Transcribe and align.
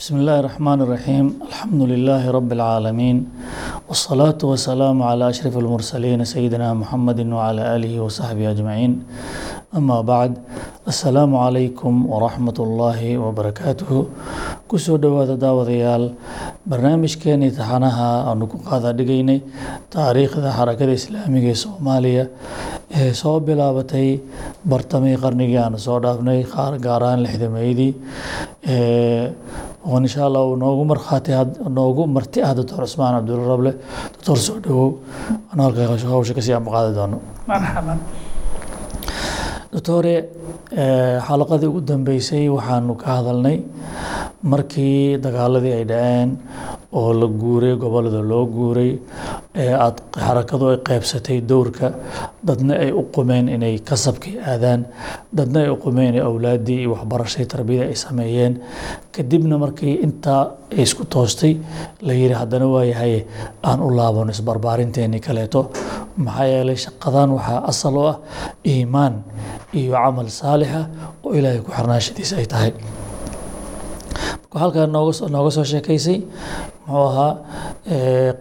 بسم 0.00 0.14
الله 0.20 0.36
الرحمن 0.42 0.78
الرحيم 0.84 1.26
الحمد 1.48 1.82
لله 1.92 2.22
رب 2.38 2.50
العالمين 2.58 3.16
والصلاة 3.88 4.40
والسلام 4.50 4.96
على 5.02 5.24
أشرف 5.32 5.54
المرسلين 5.58 6.24
سيدنا 6.24 6.68
محمد 6.74 7.18
وعلى 7.36 7.62
آله 7.76 7.92
وصحبه 8.04 8.50
أجمعين 8.50 8.92
أما 9.76 9.98
بعد 10.12 10.32
السلام 10.92 11.32
عليكم 11.36 11.92
ورحمة 12.12 12.58
الله 12.66 13.00
وبركاته 13.18 13.90
kusoo 14.68 14.98
dhowaada 15.00 15.36
daawadayaal 15.40 16.02
barnaamijkeenii 16.70 17.50
taxanaha 17.56 18.08
aanu 18.30 18.44
ku 18.52 18.58
qaada 18.68 18.90
dhigaynay 18.98 19.38
taariikhda 19.94 20.50
xarakada 20.58 20.92
islaamiga 21.00 21.48
ee 21.52 21.58
soomaaliya 21.64 22.24
ee 23.00 23.12
soo 23.20 23.36
bilaabatay 23.46 24.08
bartamii 24.72 25.16
qarnigii 25.24 25.56
aanu 25.64 25.78
soo 25.86 25.96
dhaafnay 26.04 26.40
gaar 26.86 27.00
ahaan 27.06 27.20
lixdameydii 27.26 27.90
oo 29.89 29.97
insha 30.05 30.21
allah 30.27 30.41
uu 30.49 30.55
noogu 30.63 30.83
markhaati 30.91 31.31
noogu 31.77 32.03
marti 32.15 32.39
ah 32.47 32.53
doctor 32.57 32.77
cusmaan 32.85 33.13
cabdulla 33.17 33.45
rable 33.51 33.71
doctor 34.13 34.37
soo 34.45 34.57
dhowow 34.65 34.89
anu 35.51 35.61
halka 35.65 35.81
hawsha 36.13 36.33
ka 36.37 36.41
sii 36.45 36.55
ambaqaadi 36.59 36.91
doono. 36.97 37.17
Marxaban 37.49 37.99
doctore 39.73 40.15
xalaqadii 41.27 41.67
ugu 41.71 41.81
dambeysay 41.89 42.45
waxaanu 42.55 42.93
ka 43.01 43.07
hadalnay 43.17 43.57
markii 44.51 45.17
dagaaladii 45.25 45.73
ay 45.79 45.85
dhaceen 45.91 46.29
oo 46.99 47.11
la 47.19 47.27
guuray 47.41 47.73
gobollada 47.83 48.21
loo 48.31 48.45
guuray 48.55 48.91
ee 49.63 49.73
aad 49.85 49.97
xarakadu 50.25 50.65
ay 50.71 50.77
qeybsatay 50.87 51.37
dowrka 51.51 51.87
dadna 52.47 52.73
ay 52.83 52.91
u 52.91 53.01
qumeen 53.15 53.45
inay 53.55 53.75
kasabkii 53.89 54.35
aadaan 54.51 54.81
dadna 55.37 55.59
ay 55.65 55.69
u 55.73 55.77
qumeen 55.83 56.09
inay 56.11 56.23
awlaaddii 56.29 56.77
iyo 56.81 56.89
waxbarashadii 56.95 57.49
tarbiyada 57.53 57.89
ay 57.91 57.95
sameeyeen. 58.05 58.53
Kadibna 59.15 59.55
markii 59.63 59.93
intaa 60.05 60.41
ay 60.71 60.81
isku 60.85 61.03
toostay 61.13 61.53
la 62.07 62.13
yidhi 62.19 62.35
haddana 62.41 62.67
waayahay 62.73 63.15
aan 63.69 63.79
u 63.81 63.89
laabano 63.97 64.31
isbarbaarinteennii 64.35 65.19
kaleeto. 65.27 65.61
Maxaa 66.25 66.45
yeelay 66.53 66.77
shaqadan 66.85 67.29
waxaa 67.37 67.59
asal 67.71 67.95
u 67.97 68.03
ah 68.11 68.15
iimaan 68.71 69.13
iyo 69.79 69.93
camal 70.03 70.27
saalixa 70.39 70.81
oo 71.25 71.31
ilaahay 71.37 71.61
ku 71.65 71.71
xirnaashadiisa 71.77 72.35
ay 72.41 72.47
tahay 72.53 72.71
halkaa 74.61 74.87
nooga 75.33 75.51
soo 75.55 75.65
sheekaysay 75.71 76.17
muxuu 76.87 77.05
ahaa 77.09 77.31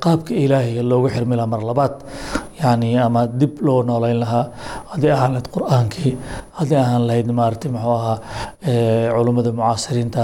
qaabka 0.04 0.32
ilaahiga 0.44 0.82
loogu 0.90 1.08
xirmi 1.14 1.34
lahaa 1.38 1.52
mar 1.54 1.62
labaad 1.70 1.94
yani 2.62 2.90
ama 3.06 3.26
dib 3.40 3.58
loo 3.66 3.82
nooleyn 3.82 4.18
lahaa. 4.22 4.44
Haddii 4.92 5.10
ahaan 5.16 5.32
lahayd 5.34 5.48
qur'aankii 5.54 6.12
haddii 6.58 6.78
ahaan 6.84 7.06
lahayd 7.08 7.28
maaragtay 7.38 7.70
muxuu 7.74 7.94
ahaa 8.00 8.16
culummada 9.16 9.50
mucaasiriinta 9.58 10.22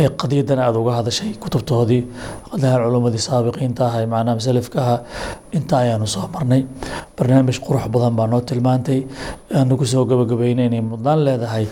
ee 0.00 0.08
qadiyadan 0.20 0.58
aada 0.66 0.78
uga 0.82 0.92
hadashay 0.98 1.30
kutubtoodii. 1.42 2.02
Haddii 2.50 2.66
ahaan 2.70 2.84
culummadii 2.86 3.22
saabiqiinta 3.28 3.82
ahay 3.88 4.06
macnaha 4.14 4.40
salafka 4.46 4.78
ahaa 4.84 4.98
inta 5.56 5.74
ayaanu 5.82 6.06
soo 6.14 6.26
marnay. 6.34 6.62
Barnaamij 7.16 7.58
qurux 7.66 7.84
badan 7.94 8.14
baa 8.18 8.26
noo 8.32 8.40
tilmaantay. 8.50 9.00
Aanu 9.56 9.72
ku 9.80 9.84
soo 9.92 10.04
gabagabeynay 10.10 10.66
inay 10.70 10.82
mudnaan 10.90 11.20
leedahay 11.26 11.64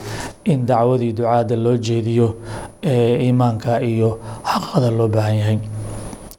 in 0.52 0.60
dacwadii 0.70 1.12
ducaada 1.18 1.56
loo 1.64 1.76
jeediyo 1.86 2.26
iimaanka 3.26 3.72
iyo 3.90 4.10
xaqada 4.50 4.90
loo 4.98 5.08
baahan 5.14 5.36
yahay. 5.40 5.58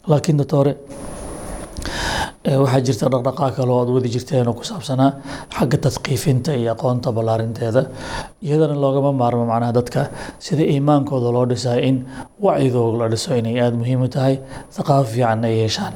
Laakiin 0.10 0.38
doctore 0.42 0.74
Eh, 2.48 2.56
waxaa 2.56 2.80
jirta 2.88 3.10
dhaqdhaqaa 3.12 3.52
kale 3.56 3.72
oo 3.74 3.80
aada 3.82 3.92
wadi 3.92 4.10
jirteen 4.14 4.48
oo 4.48 4.54
ku 4.56 4.64
saabsanaa 4.64 5.12
xagga 5.58 5.78
tadqiifinta 5.86 6.52
iyo 6.56 6.72
aqoonta 6.72 7.12
ballaarinteeda 7.18 7.82
iyadana 8.48 8.76
loogama 8.84 9.12
maarmo 9.22 9.44
macnaha 9.52 9.74
dadka 9.78 10.02
sida 10.40 10.64
iimaankooda 10.64 11.34
loo 11.36 11.46
dhisaa 11.52 11.76
in 11.90 11.98
wacyidoog 12.46 12.96
la 13.02 13.08
dhiso 13.12 13.36
inay 13.36 13.60
aada 13.60 13.76
muhiim 13.82 14.02
u 14.02 14.08
tahay 14.08 14.36
thaqaafo 14.76 15.12
fiican 15.14 15.44
ay 15.44 15.56
yeeshaan. 15.62 15.94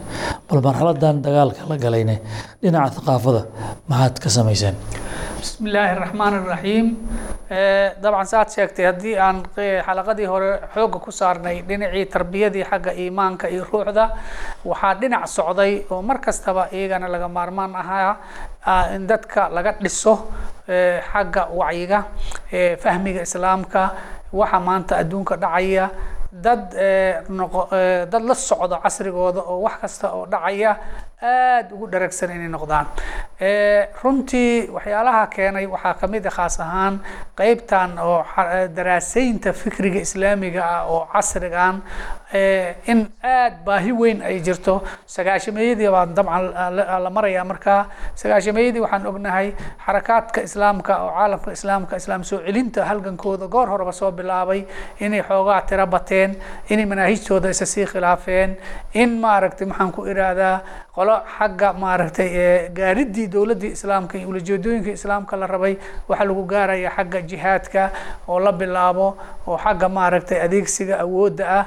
Bal 0.50 0.60
marxaladan 0.68 1.24
dagaalka 1.24 1.64
la 1.70 1.78
galayna 1.86 2.16
dhinaca 2.62 2.92
thaqaafada 3.00 3.42
maxaad 3.88 4.16
ka 4.24 4.30
samayseen? 4.38 4.76
Bismi 5.40 5.70
illaahi 5.70 5.96
raxmaan 6.04 6.34
iraxiim 6.44 6.88
eh, 7.50 7.88
dabcan 8.04 8.28
saaad 8.34 8.50
sheegtay 8.56 8.86
haddii 8.92 9.16
aan 9.16 9.38
xalaqadii 9.88 10.28
hore 10.34 10.52
xoogga 10.76 11.00
ku 11.06 11.12
saarnay 11.12 11.64
dhinacii 11.70 12.06
tarbiyadii 12.14 12.66
xagga 12.72 12.92
iimaanka 13.04 13.48
iyo 13.48 13.64
ruuxda 13.72 14.06
waxaa 14.70 14.94
dhinac 15.02 15.26
socday 15.38 15.74
oo 15.92 16.02
mar 16.02 16.18
kastaba 16.26 16.64
iyagana 16.78 17.08
laga 17.14 17.28
maarmaan 17.38 17.76
ahaa 17.76 18.14
in 18.96 19.08
dadka 19.08 19.50
laga 19.56 19.72
dhiso 19.84 20.14
xagga 21.12 21.44
wacyiga 21.60 22.00
fahmiga 22.84 23.22
islaamka 23.28 23.82
waxa 24.40 24.60
maanta 24.68 24.94
adduunka 25.02 25.36
dhacaya 25.44 25.86
dad 26.46 26.64
noqo 27.30 27.62
dad 28.12 28.24
la 28.30 28.36
socdo 28.36 28.76
casrigooda 28.84 29.42
oo 29.52 29.62
wax 29.66 29.76
kasta 29.82 30.08
oo 30.16 30.26
dhacaya 30.34 30.72
aada 31.24 31.72
ugu 31.76 31.88
dharagsan 31.92 32.32
inay 32.36 32.50
noqdaan. 32.56 32.86
Runtii 34.04 34.68
waxyaalaha 34.76 35.28
keenay 35.34 35.66
waxaa 35.68 35.94
ka 36.00 36.08
mid 36.08 36.26
a 36.26 36.30
khaas 36.32 36.60
ahaan 36.60 37.00
qeybtan 37.40 37.98
oo 38.00 38.24
daraaseynta 38.76 39.54
fikriga 39.54 40.00
islaamiga 40.02 40.62
ah 40.64 40.84
oo 40.92 41.08
casrigan 41.14 41.82
in 42.92 43.00
aada 43.24 43.58
baahi 43.66 43.92
weyn 44.02 44.22
ay 44.22 44.40
jirto. 44.46 44.84
Sagaashameeyadii 45.16 45.90
baan 45.96 46.14
dabcan 46.16 46.44
la 47.04 47.10
marayaa 47.10 47.44
markaa 47.52 47.82
sagaashameeyadii 48.16 48.82
waxaan 48.86 49.08
ognahay 49.08 49.48
xarakaadka 49.86 50.42
islaamka 50.48 50.94
oo 51.04 51.12
caalamka 51.18 51.52
islaamka 51.58 51.96
islaam 52.02 52.24
soo 52.24 52.40
celinta 52.46 52.86
halgankooda 52.86 53.48
goor 53.48 53.68
horeba 53.74 53.92
soo 53.92 54.12
bilaabay 54.12 54.66
inay 55.00 55.22
xoogaa 55.30 55.62
tiro 55.70 55.86
bateen 55.88 56.36
inay 56.70 56.86
manaahijtooda 56.86 57.50
isa 57.50 57.66
sii 57.66 57.86
khilaafeen 57.92 58.58
in 58.94 59.10
maaragtay 59.24 59.68
maxaan 59.68 59.92
ku 59.92 60.02
iraahdaa 60.12 60.56
qolo 60.96 61.13
xagga 61.38 61.70
maaragtay 61.84 62.30
gaaridii 62.80 63.28
dowladdii 63.34 63.72
islaamka 63.78 64.18
iyo 64.18 64.28
ulajeedooyinka 64.30 64.92
islaamka 64.98 65.34
la 65.42 65.48
rabay. 65.54 65.76
Waxaa 66.10 66.26
lagu 66.30 66.44
gaaraya 66.52 66.90
xagga 66.98 67.20
jihaadka 67.30 67.84
oo 68.28 68.40
la 68.40 68.52
bilaabo 68.52 69.08
oo 69.48 69.58
xagga 69.64 69.88
maaragtay 69.98 70.40
adeegsiga 70.46 70.96
awoodda 71.06 71.46
ah 71.60 71.66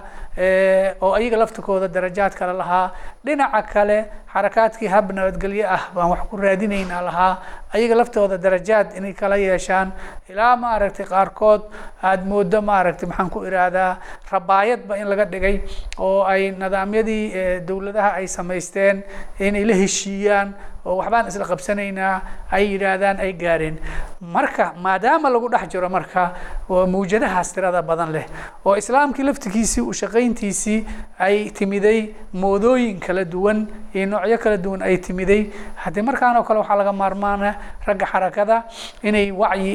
oo 1.01 1.13
ayaga 1.15 1.37
laftikooda 1.37 1.89
darajaad 1.89 2.35
kale 2.35 2.53
lahaa. 2.53 2.91
Dhinaca 3.25 3.63
kale 3.73 3.99
xarakaadkii 4.33 4.89
hab 4.89 5.13
nabadgelyo 5.13 5.65
ah 5.69 5.83
baan 5.95 6.11
wax 6.11 6.21
ku 6.31 6.37
raadinayna 6.37 7.01
lahaa. 7.09 7.39
Ayaga 7.73 7.95
laftooda 8.01 8.37
darajaad 8.39 8.97
inay 8.97 9.13
kala 9.13 9.37
yeeshaan. 9.37 9.93
Ilaa 10.29 10.57
maaragtay 10.57 11.07
qaarkood 11.07 11.63
aada 12.03 12.25
moodo 12.25 12.61
maaragtay 12.63 13.09
maxaan 13.09 13.31
ku 13.31 13.45
iraahdaa 13.49 13.97
rabaayadba 14.33 14.99
in 15.01 15.07
laga 15.09 15.25
dhigay 15.25 15.61
oo 15.99 16.23
ay 16.25 16.51
nidaamyadii 16.51 17.61
dowladaha 17.69 18.11
ay 18.21 18.27
samaysteen 18.29 19.03
inay 19.41 19.65
la 19.65 19.75
heshiiyaan 19.75 20.55
oo 20.87 20.97
waxbaan 21.01 21.27
isla 21.29 21.45
qabsanaynaa 21.51 22.15
ay 22.57 22.65
yidhaahdaan 22.73 23.19
ay 23.21 23.33
gaareen. 23.33 23.77
Marka 24.21 24.73
maadaama 24.85 25.29
lagu 25.31 25.49
dhex 25.53 25.69
jiro 25.73 25.89
marka 25.89 26.33
mawjadahaas 26.69 27.53
tirada 27.55 27.83
badan 27.83 28.11
leh 28.17 28.27
oo 28.65 28.75
islaamkii 28.77 29.25
laftigiisii 29.29 29.81
u 29.83 29.93
shaqayntiisii 29.93 30.79
ay 31.19 31.51
timiday 31.51 32.15
moodooyin 32.33 33.01
kala 33.01 33.25
duwan 33.25 33.67
iyo 33.95 34.07
noocyo 34.07 34.39
kala 34.39 34.57
duwan 34.57 34.83
ay 34.83 34.97
timiday 34.99 35.51
haddii 35.83 36.03
markaan 36.03 36.37
oo 36.37 36.43
kale 36.47 36.59
waxaa 36.63 36.77
laga 36.81 36.93
maarmaana 36.93 37.55
ragga 37.87 38.07
xarakada 38.07 38.57
inay 39.03 39.31
wacyi 39.33 39.73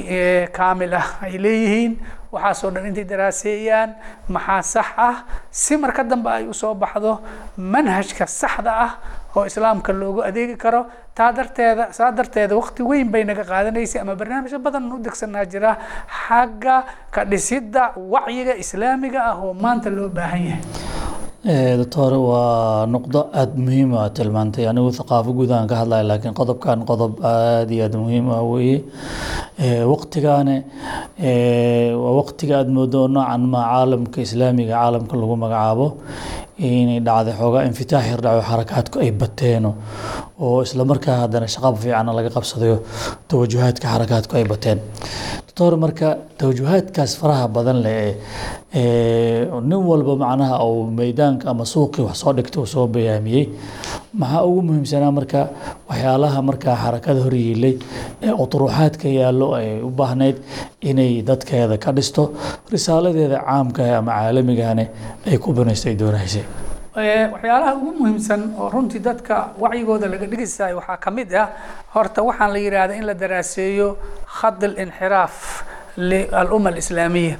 kaamil 0.54 0.94
ah 0.96 1.08
ay 1.22 1.38
leeyihiin. 1.38 1.94
Waxaasoo 2.32 2.72
dhan 2.72 2.86
intay 2.88 3.04
daraaseeyaan 3.04 3.90
maxaa 4.32 4.62
sax 4.64 4.88
ah? 4.98 5.16
Si 5.52 5.76
marka 5.78 6.04
dambe 6.04 6.30
ay 6.32 6.48
u 6.48 6.54
soo 6.54 6.74
baxdo 6.74 7.20
manhajka 7.58 8.24
saxda 8.28 8.72
ah 8.86 8.92
oo 9.36 9.44
islaamka 9.50 9.92
loogu 10.02 10.22
adeegi 10.30 10.56
karo 10.64 10.82
taa 11.18 11.32
darteeda 11.38 11.84
saa 11.98 12.12
darteeda 12.18 12.54
waqti 12.62 12.82
weyn 12.90 13.08
bay 13.14 13.24
naga 13.30 13.44
qaadanaysay 13.52 14.00
ama 14.04 14.14
barnaamijyo 14.22 14.60
badan 14.66 14.92
u 14.96 14.98
degsanaa 15.08 15.46
jira 15.54 15.72
xagga 16.24 16.76
ka 17.16 17.22
dhisidda 17.32 17.84
wacyiga 18.14 18.54
islaamiga 18.64 19.20
ah 19.30 19.36
oo 19.46 19.54
maanta 19.64 19.90
loo 19.98 20.10
baahan 20.18 20.44
yahay. 20.50 20.64
Doctor 21.82 22.12
waa 22.30 22.86
nuqdo 22.94 23.20
aada 23.40 23.56
muhiim 23.66 23.92
a 23.98 24.10
tilmaantay 24.18 24.66
anigu 24.72 24.90
thaqaafo 24.98 25.32
guud 25.38 25.52
aan 25.58 25.66
ka 25.72 25.76
hadlaya 25.82 26.04
laakiin 26.10 26.36
qodobkan 26.40 26.80
qodob 26.90 27.14
aada 27.32 27.72
iyo 27.76 27.84
aada 27.88 27.98
muhiim 28.04 28.28
ah 28.38 28.44
weeye. 28.52 28.78
Waqtigaane 29.92 30.56
waa 32.04 32.14
waqtiga 32.20 32.54
aada 32.60 32.72
moodo 32.78 33.02
noocan 33.16 33.44
ma 33.54 33.62
caalamka 33.72 34.20
islaamiga 34.28 34.74
caalamka 34.78 35.16
lagu 35.22 35.36
magacaabo 35.44 35.88
inay 36.68 37.00
dhacday 37.08 37.34
xoogaa 37.40 37.64
infitaax 37.70 38.06
yar 38.12 38.22
dhaco 38.26 38.42
xarakaadku 38.50 38.96
ay 39.06 39.12
bateeno 39.22 39.72
oo 40.46 40.58
isla 40.66 40.84
markaa 40.92 41.18
haddana 41.24 41.48
shaqab 41.54 41.76
fiicanna 41.84 42.12
laga 42.18 42.30
qabsadayo 42.38 42.78
tawajuhaadka 43.30 43.86
xarakaadku 43.94 44.34
ay 44.40 44.46
bateen. 44.54 44.80
Doctor 45.48 45.74
marka 45.84 46.10
tawajuhaadkaas 46.40 47.12
faraha 47.22 47.46
badan 47.56 47.80
leh 47.86 48.16
ee 48.82 49.46
nin 49.70 49.82
walba 49.90 50.14
macnaha 50.24 50.56
uu 50.70 50.84
meydaanka 51.00 51.46
ama 51.52 51.66
suuqii 51.74 52.04
wax 52.08 52.16
soo 52.24 52.34
dhigta 52.38 52.58
uu 52.62 52.70
soo 52.74 52.86
bayaamiyey 52.96 53.44
maxaa 54.22 54.44
ugu 54.50 54.62
muhiimsanaa 54.68 55.12
marka 55.18 55.42
waxyaalaha 55.90 56.40
markaa 56.50 56.76
xarakada 56.84 57.20
horyiilay 57.26 57.74
ee 58.26 58.34
uturuxaadka 58.44 59.08
yaallo 59.20 59.48
ay 59.60 59.68
u 59.88 59.90
baahnayd 60.00 60.38
inay 60.90 61.12
dadkeeda 61.30 61.78
ka 61.84 61.90
dhisto 61.98 62.24
risaaladeeda 62.74 63.40
caamka 63.48 63.84
ama 64.00 64.12
caalamigane 64.20 64.86
ay 65.30 65.38
ku 65.44 65.50
banaysto 65.60 65.86
ay 65.92 65.96
doonaysay 66.02 66.44
waxyaalaha 66.96 67.74
ugu 67.76 67.92
muhiimsan 68.00 68.42
oo 68.60 68.70
runtii 68.70 69.00
dadka 69.00 69.36
wacyigooda 69.60 70.08
laga 70.12 70.26
dhigisayo 70.28 70.76
waxaa 70.80 70.98
ka 70.98 71.12
mid 71.12 71.34
ah 71.36 71.48
horta 71.96 72.22
waxaan 72.24 72.52
la 72.54 72.60
yidhaahdaa 72.60 72.96
in 73.00 73.06
la 73.06 73.14
daraaseeyo 73.14 73.98
khad 74.40 74.64
اlinxiraaf 74.70 75.64
lialumma 75.98 76.70
alislaamiya 76.70 77.36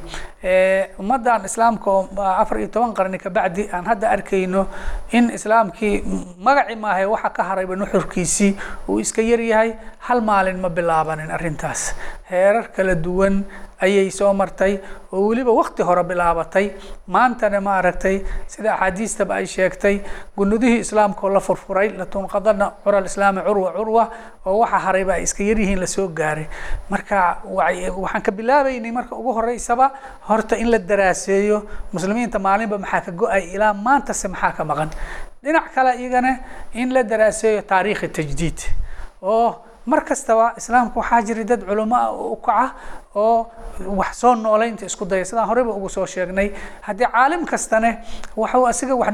ummaddan 0.46 1.46
islaamka 1.46 1.86
oo 1.92 2.10
afar 2.18 2.58
iyo 2.60 2.68
toban 2.74 2.94
qarni 2.98 3.18
kabacdi 3.22 3.70
aan 3.72 3.86
hadda 3.86 4.10
arkayno 4.10 4.66
in 5.12 5.30
islaamkii 5.30 6.02
magaci 6.42 6.76
maahay 6.76 7.06
waxa 7.06 7.30
ka 7.30 7.44
harayba 7.44 7.76
nuxurkiisii 7.76 8.58
uu 8.90 9.00
iska 9.00 9.22
yaryahay 9.22 9.76
hal 10.08 10.22
maalin 10.22 10.58
ma 10.58 10.70
bilaabanin 10.70 11.30
arrintaas. 11.32 11.94
Heerar 12.30 12.72
kala 12.74 12.96
duwan 12.96 13.44
ayay 13.82 14.10
soo 14.10 14.34
martay 14.34 14.80
oo 15.14 15.28
weliba 15.30 15.52
wakti 15.54 15.84
hore 15.84 16.04
bilaabatay. 16.04 16.72
Maantana 17.08 17.62
ma 17.62 17.78
aragtay 17.78 18.24
sida 18.48 18.74
axaadiistaba 18.74 19.36
ay 19.36 19.46
sheegtay 19.46 20.02
gunudihii 20.38 20.80
islaamka 20.82 21.22
oo 21.28 21.30
la 21.34 21.40
furfuray 21.40 21.90
latunqadana 21.94 22.72
cura 22.84 23.02
islaami 23.06 23.42
curwa 23.46 23.72
curwa 23.78 24.04
oo 24.46 24.58
waxa 24.64 24.80
harayba 24.80 25.14
ay 25.14 25.24
iska 25.24 25.44
yaryihiin 25.44 25.80
la 25.80 25.88
soo 25.88 26.08
gaaray. 26.08 26.48
Marka 26.90 27.38
waxaan 27.46 28.22
ka 28.26 28.32
bilaabaynay 28.32 28.92
marka 28.92 29.14
ugu 29.16 29.34
horeysaba 29.38 29.92
horta 30.32 30.56
in 30.58 30.70
la 30.74 30.78
daraaseeyo 30.80 31.58
muslimiinta 31.94 32.40
maalinba 32.40 32.78
maxaa 32.84 33.02
ka 33.06 33.12
go'ay? 33.12 33.44
Ilaa 33.56 33.74
maantase 33.74 34.28
maxaa 34.34 34.52
ka 34.58 34.64
maqan? 34.66 34.90
Dhinac 35.44 35.68
kale 35.76 35.92
iyagana 36.02 36.32
in 36.74 36.90
la 36.94 37.04
daraaseeyo 37.04 37.62
taariikhi 37.72 38.08
tajdiid 38.18 38.60
oo 39.22 39.48
mar 39.86 40.02
kastaba 40.06 40.54
islaamka 40.58 41.00
waxaa 41.00 41.22
jira 41.28 41.44
dad 41.44 41.62
culamo 41.70 41.98
u 42.34 42.36
kaca 42.46 42.74
oo 43.16 43.48
wax 44.00 44.14
soo 44.22 44.36
nooleynta 44.36 44.86
isku 44.86 45.06
daya 45.06 45.26
sidaan 45.26 45.48
horeyba 45.50 45.72
ugu 45.74 45.90
soo 45.90 46.06
sheegnay 46.06 46.52
haddii 46.82 47.08
caalim 47.12 47.46
kastane 47.46 47.98
waxuu 48.38 48.66
asiga 48.68 48.96
wax 48.96 49.14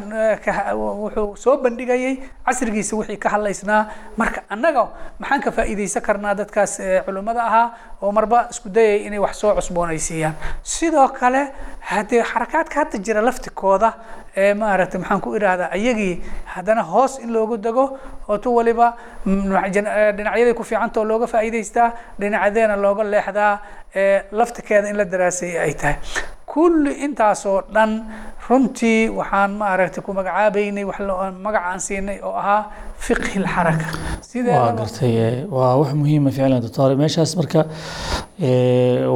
wuxuu 0.76 1.36
soo 1.44 1.58
bandhigayay 1.64 2.14
casrigiisa 2.46 2.96
wixii 2.96 3.18
ka 3.18 3.30
hadlaysnaa. 3.30 3.82
Marka 4.18 4.42
annaga 4.50 4.88
maxaan 5.20 5.42
ka 5.42 5.52
faa'iidaysan 5.52 6.02
karnaa 6.08 6.34
dadkaas 6.36 6.78
culimmada 7.06 7.44
ahaa 7.44 7.68
oo 8.02 8.12
marba 8.12 8.48
isku 8.52 8.70
dayay 8.70 9.06
inay 9.08 9.20
wax 9.20 9.36
soo 9.42 9.56
cusboonaysiiyaan. 9.56 10.36
Sidoo 10.64 11.08
kale 11.20 11.42
haddii 11.80 12.22
xarakaadka 12.24 12.76
hadda 12.80 12.98
jira 13.06 13.22
laftikooda 13.22 13.94
ee 14.38 14.54
maaragtay 14.54 15.00
maxaan 15.02 15.22
ku 15.22 15.36
idhaahdaa 15.36 15.70
ayagii 15.78 16.22
haddana 16.54 16.84
hoos 16.84 17.18
in 17.20 17.30
loogu 17.34 17.58
dego 17.58 17.98
oo 18.30 18.38
tu 18.38 18.56
waliba 18.56 18.94
dhinacyaday 19.26 20.54
ku 20.54 20.64
fiicanta 20.64 21.00
oo 21.00 21.06
looga 21.06 21.28
faa'iidaystaa 21.28 21.92
dhinacadeena 22.20 22.76
looga 22.78 23.04
leexdaa 23.04 23.60
laftikeeda 24.40 24.90
in 24.92 24.98
la 25.02 25.06
daraaseeyay 25.14 25.60
ay 25.68 25.74
tahay. 25.82 25.96
Kulli 26.54 26.92
intaasoo 27.06 27.62
dhan 27.76 27.92
runtii 28.50 29.10
waxaan 29.20 29.52
maaragtay 29.62 30.02
ku 30.06 30.12
magacaabaynay 30.20 30.86
wax 30.90 31.00
magac 31.46 31.64
aan 31.72 31.80
siinay 31.88 32.20
oo 32.28 32.34
ahaa 32.42 32.62
fiqhi 33.06 33.40
lxaraka 33.46 33.88
waa 34.58 34.72
gartay 34.80 35.46
waa 35.58 35.76
wax 35.82 35.92
muhiima 36.02 36.32
ficlan 36.36 36.62
doctor 36.66 36.96
meeshaas 37.02 37.32
marka 37.40 37.62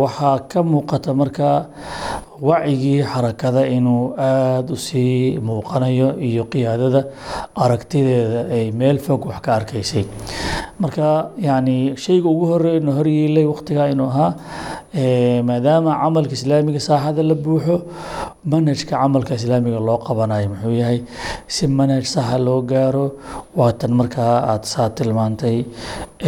waxaa 0.03 0.39
ka 0.51 0.59
muuqata 0.63 1.13
marka 1.21 1.47
wacigii 2.49 3.01
xarakada 3.13 3.61
inuu 3.77 4.13
aada 4.17 4.73
u 4.73 4.77
sii 4.87 5.39
muuqanayo 5.47 6.09
iyo 6.29 6.43
qiyaadada 6.53 7.01
aragtideeda 7.63 8.41
ay 8.57 8.71
meel 8.79 8.99
fog 9.05 9.25
wax 9.29 9.39
ka 9.45 9.51
arkaysay 9.59 10.05
marka 10.83 11.07
yani 11.47 11.75
shayga 12.03 12.27
ugu 12.33 12.45
horeyna 12.51 12.91
horyeelay 12.97 13.45
waqtigaa 13.51 13.87
inuu 13.93 14.09
ahaa 14.13 14.29
maadaama 15.49 15.91
camalka 16.01 16.33
islaamiga 16.39 16.79
saaxada 16.87 17.23
la 17.29 17.35
buuxo 17.45 17.75
manhajka 18.51 18.91
camalka 19.01 19.33
islaamiga 19.39 19.79
loo 19.87 19.97
qabanayo 20.07 20.47
muxuu 20.53 20.73
yahay 20.81 20.99
si 21.55 21.63
manhaj 21.79 22.05
saxa 22.15 22.37
loo 22.47 22.59
gaaro 22.71 23.05
waatan 23.59 23.91
markaa 23.99 24.33
aada 24.51 24.67
saa 24.73 24.89
tilmaantay 24.97 25.57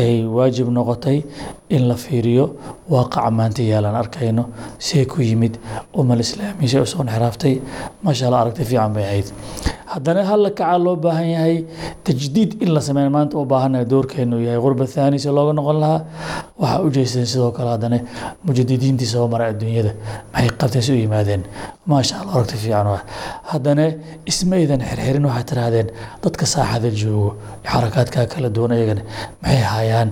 ay 0.03 0.13
waajib 0.37 0.67
noqotay 0.77 1.17
in 1.75 1.83
la 1.89 1.95
fiiriyo 2.05 2.45
waaqaca 2.93 3.29
maanta 3.39 3.61
yaalaan 3.71 3.97
arkayno 4.03 4.43
see 4.87 5.03
ku 5.13 5.19
yimid 5.29 5.53
umal 6.01 6.19
islaamiya 6.25 6.79
u 6.85 6.91
soo 6.93 7.01
inxiraaftay 7.05 7.55
maasha 8.05 8.23
allah 8.27 8.41
aragti 8.43 8.63
fiican 8.71 8.91
bay 8.97 9.05
ahayd 9.09 9.27
haddana 9.93 10.21
halla 10.29 10.49
kacaa 10.59 10.77
loo 10.85 10.95
baahan 11.05 11.27
yahay 11.35 11.55
tajdiid 12.07 12.51
in 12.63 12.69
la 12.75 12.81
sameeya 12.87 13.09
maanta 13.15 13.35
u 13.41 13.45
baahanayo 13.53 13.85
doorkeenu 13.93 14.37
yahay. 14.47 14.59
Qurba 14.65 14.85
thaani 14.95 15.17
si 15.23 15.29
looga 15.37 15.53
noqon 15.59 15.77
lahaa 15.83 16.01
waxaa 16.61 16.81
u 16.85 16.89
jeesteen 16.95 17.27
sidoo 17.33 17.51
kale 17.57 17.69
haddana 17.75 17.97
mujadidiintii 18.45 19.09
soo 19.13 19.27
maray 19.33 19.49
adduunyada. 19.53 19.91
Maxay 20.33 20.49
qabteen 20.61 20.83
u 20.93 20.99
yimaadeen? 21.03 21.43
Maasha 21.91 22.15
allah 22.21 22.33
aragti 22.37 22.57
fiican 22.63 22.87
ah 22.95 23.01
haddana 23.51 23.85
ismaydan 24.31 24.81
xirxirin 24.89 25.25
waxaad 25.29 25.47
tirahdeen 25.51 25.87
dadka 26.23 26.45
saaxada 26.53 26.89
joogo 27.01 27.29
xarakaadkaa 27.71 28.25
kala 28.33 28.49
duwan 28.55 28.71
ayagana 28.77 29.01
maxay 29.43 29.63
hayaan? 29.75 30.09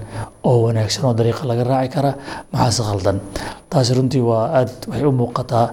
Oo 0.50 0.58
wanaagsan 0.66 1.04
oo 1.08 1.14
dariiqa 1.20 1.44
laga 1.52 1.64
raaci 1.72 1.90
karaa 1.96 2.16
maxaase 2.54 2.82
khaldan 2.90 3.18
taasi 3.72 3.94
runtii 3.98 4.24
waa 4.30 4.44
aada 4.58 4.72
waxay 4.90 5.06
u 5.12 5.12
muuqataa 5.22 5.68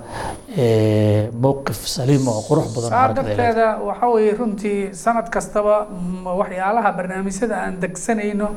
mowqif 1.45 1.79
saliim 1.95 2.25
oo 2.33 2.41
qurux 2.49 2.67
badan 2.75 2.91
saa 2.95 3.09
darteeda 3.19 3.67
waxa 3.89 4.07
weeye 4.15 4.33
runtii 4.41 4.79
sanad 5.05 5.27
kastaba 5.37 5.75
waxyaalaha 6.41 6.91
barnaamijyada 6.99 7.57
aan 7.65 7.75
degsanayno 7.85 8.49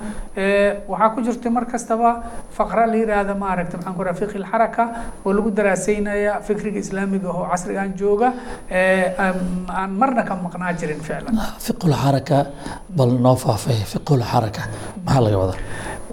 waxaa 0.91 1.09
ku 1.15 1.19
jirta 1.27 1.49
mar 1.57 1.65
kastaba 1.73 2.09
faqra 2.57 2.83
la 2.91 2.95
yiraahda 3.01 3.33
maaragta 3.43 3.75
maxaan 3.77 3.95
ku 3.97 4.03
raha 4.07 4.17
fiqhi 4.21 4.38
lxaraka 4.45 4.83
oo 5.25 5.31
lagu 5.38 5.49
daraaseynaya 5.59 6.33
fikriga 6.47 6.79
islaamiga 6.85 7.29
oo 7.38 7.45
casrigan 7.51 7.89
jooga 8.01 8.29
aan 9.79 9.91
marna 10.01 10.23
ka 10.29 10.33
maqnaa 10.45 10.73
jirin 10.79 11.01
ficlan 11.07 11.33
fiqhu 11.65 11.85
lxaraka 11.93 12.38
bal 12.97 13.11
noo 13.25 13.35
faafay 13.45 13.79
fiqhu 13.93 14.13
lxaraka 14.23 14.61
maxaa 15.05 15.21
laga 15.25 15.38
wadaa 15.43 15.59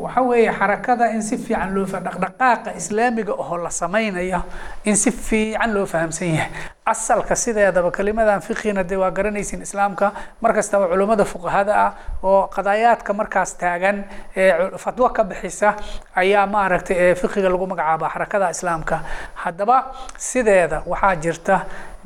waxa 0.05 0.23
weeye 0.23 0.51
xarakada 0.59 1.11
in 1.15 1.23
si 1.23 1.37
fiican 1.37 1.75
loo 1.75 1.85
dhaqdhaqaaqa 1.87 2.71
islaamiga 2.81 3.33
oo 3.33 3.57
la 3.57 3.71
samaynayo 3.71 4.43
in 4.85 4.97
si 4.97 5.11
fiican 5.11 5.75
loo 5.75 5.87
fahamsan 5.87 6.29
yahay. 6.35 6.51
Asalka 6.89 7.35
sideedaba 7.37 7.91
kelimadan 7.93 8.41
fiqhina 8.41 8.83
dee 8.91 8.97
waa 8.97 9.11
garanaysin 9.11 9.61
islaamka. 9.63 10.13
Mar 10.41 10.53
kastaba 10.57 10.89
culummada 10.89 11.25
fuqahada 11.25 11.75
ah 11.87 11.93
oo 12.23 12.49
qadaayaadka 12.49 13.13
markaas 13.13 13.53
taagan 13.61 14.05
ee 14.37 14.53
fatwo 14.85 15.09
ka 15.13 15.23
bixisa 15.25 15.75
ayaa 16.17 16.47
maaragtay 16.47 17.15
fiqhiga 17.15 17.49
lagu 17.53 17.67
magacaaba 17.67 18.09
xarakada 18.15 18.51
islaamka. 18.51 18.97
Haddaba 19.35 19.77
sideeda 20.17 20.83
waxaa 20.87 21.15
jirta 21.17 21.57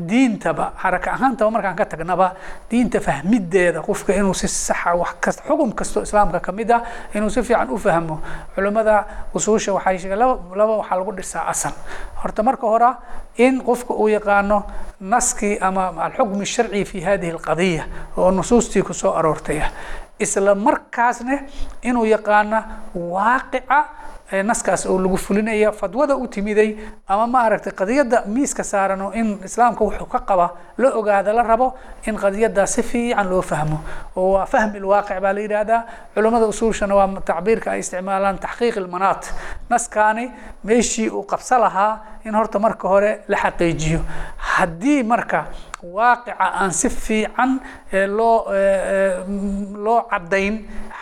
diintaba 0.08 0.72
xaraka 0.82 1.10
ahaantaba 1.12 1.50
markaan 1.50 1.76
ka 1.76 1.84
tagnaba 1.84 2.34
diinta 2.70 3.00
fahmideeda 3.00 3.82
qofka 3.82 4.12
inuu 4.14 4.34
si 4.34 4.48
saxa 4.48 4.94
wax 4.96 5.14
kasta 5.20 5.42
xugum 5.48 5.72
kastoo 5.72 6.02
islaamka 6.02 6.40
ka 6.40 6.52
mid 6.52 6.70
ah 6.70 6.82
inuu 7.14 7.30
si 7.30 7.42
fiican 7.42 7.70
u 7.70 7.78
fahmo. 7.78 8.20
Culimmada 8.54 9.04
usuusha 9.34 9.72
waxay 9.72 10.08
laba 10.16 10.38
laba 10.56 10.76
waxaa 10.80 10.98
lagu 10.98 11.12
dhisaa 11.12 11.44
asal. 11.48 11.72
Horta 12.22 12.42
marka 12.42 12.66
hore 12.66 12.90
in 13.36 13.62
qofka 13.62 13.94
uu 13.94 14.08
yaqaano 14.08 14.64
naskii 15.00 15.58
ama 15.60 15.92
alxukm 16.06 16.44
sharci 16.44 16.84
fi 16.84 17.00
hadihi 17.00 17.32
alqadiya 17.32 17.84
oo 18.16 18.30
nusuustii 18.30 18.82
ku 18.82 18.92
soo 18.94 19.12
aroortaya. 19.14 19.70
Isla 20.18 20.54
markaasna 20.54 21.38
inuu 21.82 22.04
yaqaana 22.04 22.58
waaqica 22.94 23.78
naskaas 24.42 24.86
oo 24.86 24.98
lagu 24.98 25.16
fulinaya 25.16 25.72
fadwada 25.72 26.16
u 26.16 26.26
timiday 26.26 26.76
ama 27.08 27.26
maaragtay 27.26 27.72
qadiyadda 27.72 28.22
miiska 28.26 28.64
saaran 28.64 29.00
oo 29.02 29.12
in 29.12 29.38
islaamka 29.44 29.84
wuxuu 29.84 30.06
ka 30.08 30.20
qaba 30.20 30.46
la 30.78 30.88
ogaada 30.96 31.32
la 31.32 31.42
rabo 31.42 31.74
in 32.06 32.16
qadiyaddaa 32.16 32.66
si 32.66 32.82
fiican 32.82 33.28
loo 33.28 33.42
fahmo. 33.42 33.78
Oo 34.16 34.32
waa 34.32 34.46
fahmi 34.46 34.78
lwaaqic 34.80 35.20
baa 35.20 35.32
la 35.32 35.40
yidhaahdaa. 35.40 35.80
Culummada 36.14 36.46
usuushana 36.46 36.94
waa 36.94 37.20
tacbiirka 37.20 37.70
ay 37.72 37.80
isticmaalaan 37.80 38.38
taxqiiq 38.38 38.76
ilmanaat 38.76 39.22
naskaani 39.68 40.30
meeshii 40.64 41.08
uu 41.10 41.22
qabso 41.28 41.58
lahaa 41.58 42.00
in 42.24 42.34
horta 42.34 42.58
marka 42.58 42.88
hore 42.88 43.20
la 43.28 43.36
xaqiijiyo. 43.36 44.00
Haddii 44.56 45.02
marka 45.02 45.46
waaqica 45.82 46.34
aan 46.60 46.70
si 46.80 46.88
fiican 46.88 47.50
loo 48.18 48.36
loo 49.84 50.00
caddayn 50.10 50.54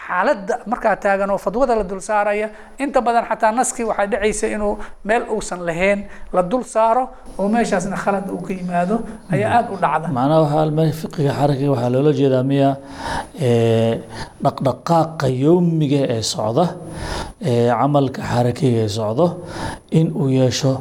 xaaladda 0.06 0.54
markaa 0.70 0.96
taagan 1.04 1.30
oo 1.30 1.38
fadwada 1.38 1.75
la 1.76 1.84
dul 1.90 2.00
saaraya. 2.00 2.49
Inta 2.82 3.00
badan 3.06 3.25
xataa 3.30 3.52
naskii 3.58 3.84
waxaa 3.90 4.06
dhacaysa 4.12 4.46
inuu 4.54 4.75
meel 5.04 5.22
uusan 5.34 5.60
lahayn 5.68 6.00
la 6.32 6.42
dul 6.42 6.64
saaro 6.75 7.04
oo 7.38 7.49
meeshaasna 7.54 7.96
khalad 8.02 8.26
uu 8.34 8.40
ka 8.46 8.52
yimaado 8.58 8.96
ayaa 9.32 9.50
aada 9.58 9.70
u 9.75 9.76
dhacda. 9.84 10.06
Macnaha 10.16 10.40
waxaa 10.44 10.70
me 10.76 10.84
fiqiga 11.00 11.32
xarakiga 11.38 11.70
waxaa 11.75 11.90
loola 11.94 12.12
jeedaa 12.18 12.42
miya 12.50 12.70
dhaqdhaqaaqa 14.44 15.26
yowmiga 15.44 16.00
ee 16.16 16.22
socda 16.32 16.64
camalka 17.78 18.22
xarakiga 18.32 18.80
ee 18.84 18.88
socdo 18.99 19.26
in 19.99 20.06
uu 20.20 20.28
yeesho 20.38 20.72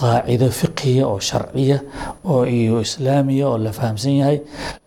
qaacido 0.00 0.48
fiqiya 0.60 1.06
oo 1.06 1.18
sharciya 1.20 1.78
oo 2.24 2.44
iyo 2.44 2.80
islaamiya 2.80 3.48
oo 3.48 3.58
la 3.58 3.72
fahamsan 3.72 4.12
yahay 4.20 4.38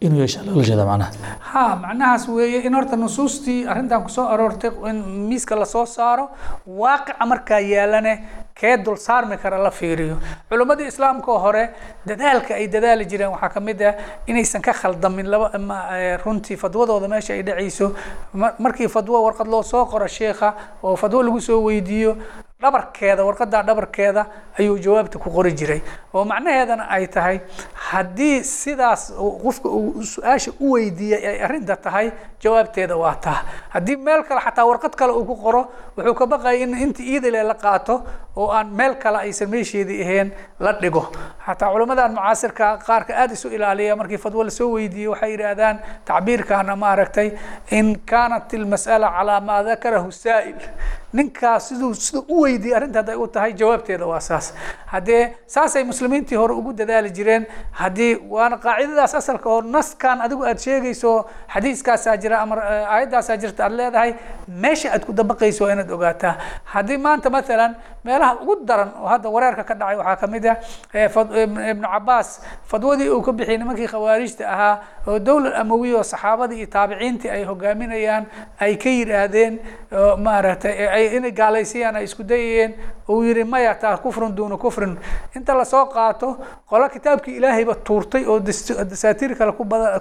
inuu 0.01 0.19
yeesha 0.23 0.43
loola 0.45 0.63
jeeda 0.69 0.85
macnaha. 0.85 1.11
Ha 1.51 1.63
macnahaas 1.75 2.27
weeye 2.27 2.59
in 2.67 2.73
horta 2.77 2.95
nusuustii 2.95 3.65
arrintan 3.67 4.03
ku 4.03 4.09
soo 4.09 4.27
aroortay 4.33 4.71
in 4.89 4.97
miiska 5.29 5.55
la 5.55 5.65
soo 5.65 5.85
saaro 5.85 6.29
waaqica 6.67 7.25
markaa 7.25 7.59
yaalane 7.59 8.13
kee 8.59 8.77
dul 8.85 8.97
saarmi 8.97 9.37
kara 9.37 9.57
la 9.57 9.71
fiiriyo. 9.71 10.15
Culimmadii 10.49 10.87
islaamka 10.91 11.31
hore 11.45 11.63
dadaalka 12.05 12.53
ay 12.59 12.67
dadaali 12.67 13.05
jireen 13.05 13.31
waxaa 13.31 13.49
ka 13.55 13.59
mid 13.59 13.81
ah 13.81 13.93
inaysan 14.27 14.61
ka 14.61 14.73
khaldamin 14.73 15.25
laba 15.31 15.47
eh, 15.97 16.19
runtii 16.25 16.57
fadwadooda 16.57 17.07
meesha 17.07 17.33
ay 17.33 17.43
dhacayso 17.43 17.87
Ma- 18.33 18.53
markii 18.59 18.87
fadwo 18.87 19.23
warqad 19.25 19.47
loo 19.47 19.63
soo 19.63 19.85
qoro 19.85 20.07
sheekha 20.07 20.53
oo 20.83 20.95
fadwo 20.95 21.23
lagu 21.23 21.39
soo 21.41 21.63
weydiiyo 21.63 22.17
dhabarkeeda 22.63 23.23
warqadaa 23.23 23.63
dhabarkeeda 23.63 24.25
ayuu 24.59 24.77
jawaabta 24.85 25.17
ku 25.19 25.29
qori 25.31 25.51
jiray. 25.55 25.81
Oo 26.13 26.25
macnaheedana 26.27 26.89
ay 26.91 27.07
tahay 27.07 27.37
haddii 27.89 28.43
sidaas 28.43 29.13
qofka 29.15 29.69
uu 29.71 30.03
su'aasha 30.03 30.51
u 30.59 30.73
weydiiyey 30.75 31.23
ay 31.29 31.37
arrinta 31.45 31.75
tahay 31.85 32.11
jawaabteeda 32.43 32.95
waa 32.97 33.15
taa. 33.15 33.39
Haddii 33.69 33.95
meel 33.97 34.23
kale 34.23 34.41
xataa 34.41 34.65
warqad 34.65 34.95
kale 34.95 35.11
uu 35.13 35.25
ku 35.25 35.35
qoro 35.35 35.61
wuxuu 35.97 36.13
ka 36.15 36.25
baqaya 36.27 36.63
in 36.63 36.73
inta 36.77 37.03
iidale 37.03 37.43
la 37.43 37.53
qaato 37.53 38.01
oo 38.35 38.47
aan 38.51 38.67
meel 38.79 38.95
kale 38.95 39.17
aysan 39.17 39.49
meesheedii 39.49 40.01
ahayn 40.03 40.31
la 40.59 40.71
dhigo. 40.81 41.03
Xataa 41.45 41.71
culimmadan 41.73 42.13
mucaasirka 42.15 42.77
qaarka 42.87 43.13
aada 43.15 43.33
isu 43.33 43.47
ilaaliya 43.49 43.95
markii 43.95 44.17
fadwo 44.17 44.43
la 44.43 44.51
soo 44.51 44.69
weydiiyey 44.75 45.07
waxay 45.11 45.31
yidhaahdaan 45.31 45.79
tacbiirkaana 46.05 46.75
maaragtay 46.75 47.31
in 47.71 47.99
kaanat 48.05 48.53
ilmas'ala 48.53 49.07
calaa 49.17 49.41
maa 49.41 49.63
dakarahu 49.63 50.11
saa'il. 50.11 50.55
Ninkaas 51.13 51.67
siduu 51.69 51.93
siduu 51.93 52.25
u 52.29 52.41
weydiiyey 52.43 52.75
arrinta 52.77 52.99
hadday 52.99 53.15
u 53.15 53.27
tahay 53.27 53.53
jawaabteeda 53.53 54.05
waa 54.05 54.19
saas. 54.19 54.53
Haddee 54.85 55.35
saasay 55.47 55.83
muslimiintii 55.83 56.37
hore 56.37 56.53
ugu 56.53 56.73
dadaali 56.73 57.09
jireen 57.11 57.47
haddii 57.71 58.15
waana 58.29 58.57
qaacidadaas 58.57 59.15
asalka 59.15 59.49
oo 59.49 59.61
naskan 59.61 60.21
adigu 60.21 60.45
aad 60.45 60.57
sheegayso 60.65 61.25
xadiiskaasaa 61.53 62.17
jira 62.17 62.28
ama 62.37 62.55
eh, 62.55 62.93
aayaddaasaa 62.93 63.37
jirta 63.37 63.63
aad 63.65 63.73
leedahay 63.79 64.11
meesha 64.47 64.91
aad 64.93 65.05
ku 65.05 65.13
dabaqayso 65.13 65.63
waa 65.65 65.73
inaad 65.73 65.91
ogaataa. 65.91 66.35
Haddii 66.73 66.97
maanta 66.97 67.29
maalan 67.29 67.75
meelaha 68.03 68.33
ugu 68.41 68.55
daran 68.65 68.91
oo 69.01 69.07
hadda 69.07 69.29
wareerka 69.29 69.63
ka 69.63 69.73
dhacay 69.79 69.97
waxaa 69.97 70.15
ka 70.21 70.27
mid 70.27 70.45
ah 70.45 70.55
eh, 70.93 71.09
ibn- 71.43 71.63
ibnu 71.71 71.87
cabaas 71.93 72.29
fadwadii 72.71 73.09
uu 73.09 73.21
ka 73.21 73.31
bixiyey 73.31 73.57
nimankii 73.57 73.87
khawaarijta 73.93 74.43
ahaa 74.53 74.75
oo 75.07 75.19
dowlad 75.19 75.53
amawiya 75.61 75.97
oo 75.97 76.03
saxaabadii 76.03 76.57
iyo 76.63 76.67
taabiciintii 76.75 77.29
ay 77.29 77.43
hogaaminayaan 77.43 78.25
ay 78.59 78.75
ka 78.77 78.89
yidhaahdeen 78.89 79.59
maaragtay 80.17 80.87
ay 80.87 81.15
inay 81.17 81.31
gaalaysiyaan 81.31 81.95
ay 81.95 82.03
isku 82.03 82.23
dayayeen 82.23 82.73
uu 83.09 83.23
yidhi 83.23 83.43
maya 83.43 83.73
taa 83.75 83.97
kufrun 83.97 84.35
duuna 84.37 84.57
kufrin 84.57 84.97
inta 85.35 85.53
la 85.57 85.65
soo 85.65 85.85
qaato 85.85 86.37
qolo 86.69 86.89
kitaabkii 86.89 87.35
ilaahayba 87.37 87.75
tuurtay 87.75 88.25
oo 88.25 88.39
dasaatiir 88.39 89.35
kale 89.35 89.51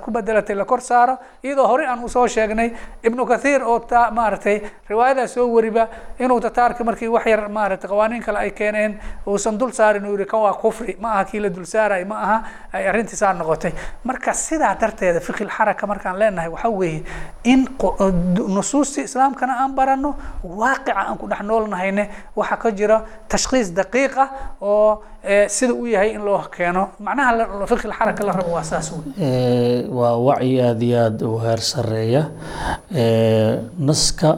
ku 0.05 0.11
bedelatay 0.13 0.57
la 0.57 0.65
kor 0.65 0.81
saaro 0.81 1.17
iyadoo 1.43 1.67
horey 1.67 1.87
aan 1.87 2.05
u 2.05 2.09
soo 2.09 2.27
sheegnay 2.29 2.73
ibnu 3.03 3.27
kathiir 3.27 3.63
oo 3.65 3.79
ta 3.81 4.11
maaragtay 4.11 4.61
riwaayadaas 4.91 5.35
soo 5.35 5.47
wariba 5.55 5.89
inuu 6.19 6.41
tataarka 6.41 6.85
markii 6.85 7.09
wax 7.09 7.27
yar 7.27 7.49
maaragtay 7.49 7.89
qawaaniin 7.91 8.23
kale 8.23 8.39
ay 8.39 8.51
keeneen 8.51 9.01
uusan 9.27 9.59
dul 9.59 9.73
saarin 9.73 10.05
uu 10.07 10.13
yihi 10.17 10.27
kan 10.27 10.41
waa 10.41 10.53
kufri 10.55 10.97
ma 11.01 11.13
aha 11.15 11.25
kii 11.25 11.41
la 11.41 11.49
dul 11.49 11.65
saaray 11.65 12.05
ma 12.05 12.21
aha 12.23 12.39
ay 12.73 12.89
arrintii 12.89 13.17
saa 13.17 13.33
noqotay. 13.33 13.73
Marka 14.05 14.33
sidaa 14.35 14.75
darteeda 14.81 15.21
fiqi 15.21 15.45
lxaraka 15.45 15.87
markaan 15.87 16.19
leenahay 16.19 16.51
waxaa 16.51 16.71
weeye 16.71 17.03
in 17.45 17.65
nusuustii 18.49 19.05
islaamkana 19.05 19.57
aan 19.63 19.75
baranno 19.79 20.11
waaqica 20.61 20.93
aan 21.01 21.17
ku 21.21 21.27
dhex 21.31 21.41
noolnahayne. 21.49 22.05
Waxaa 22.39 22.57
ka 22.63 22.69
jira 22.79 22.99
tashkhiis 23.31 23.69
daqiiq 23.79 24.15
ah 24.25 24.29
oo 24.61 25.03
sida 25.49 25.73
uu 25.75 25.87
yahay 25.87 26.15
in 26.15 26.23
loo 26.25 26.39
keeno. 26.57 26.89
Macnaha 27.01 27.67
fiqi 27.67 27.89
lxaraka 27.91 28.23
la 28.27 28.33
rabo 28.33 28.51
waa 28.57 28.63
saas 28.63 28.93
waa 29.99 30.15
wacyi 30.29 30.61
aada 30.63 30.85
iyo 30.85 30.99
aada 31.05 31.27
u 31.29 31.39
heer 31.45 31.61
sareeya 31.61 32.23
Ee, 32.95 33.59
naska 33.79 34.31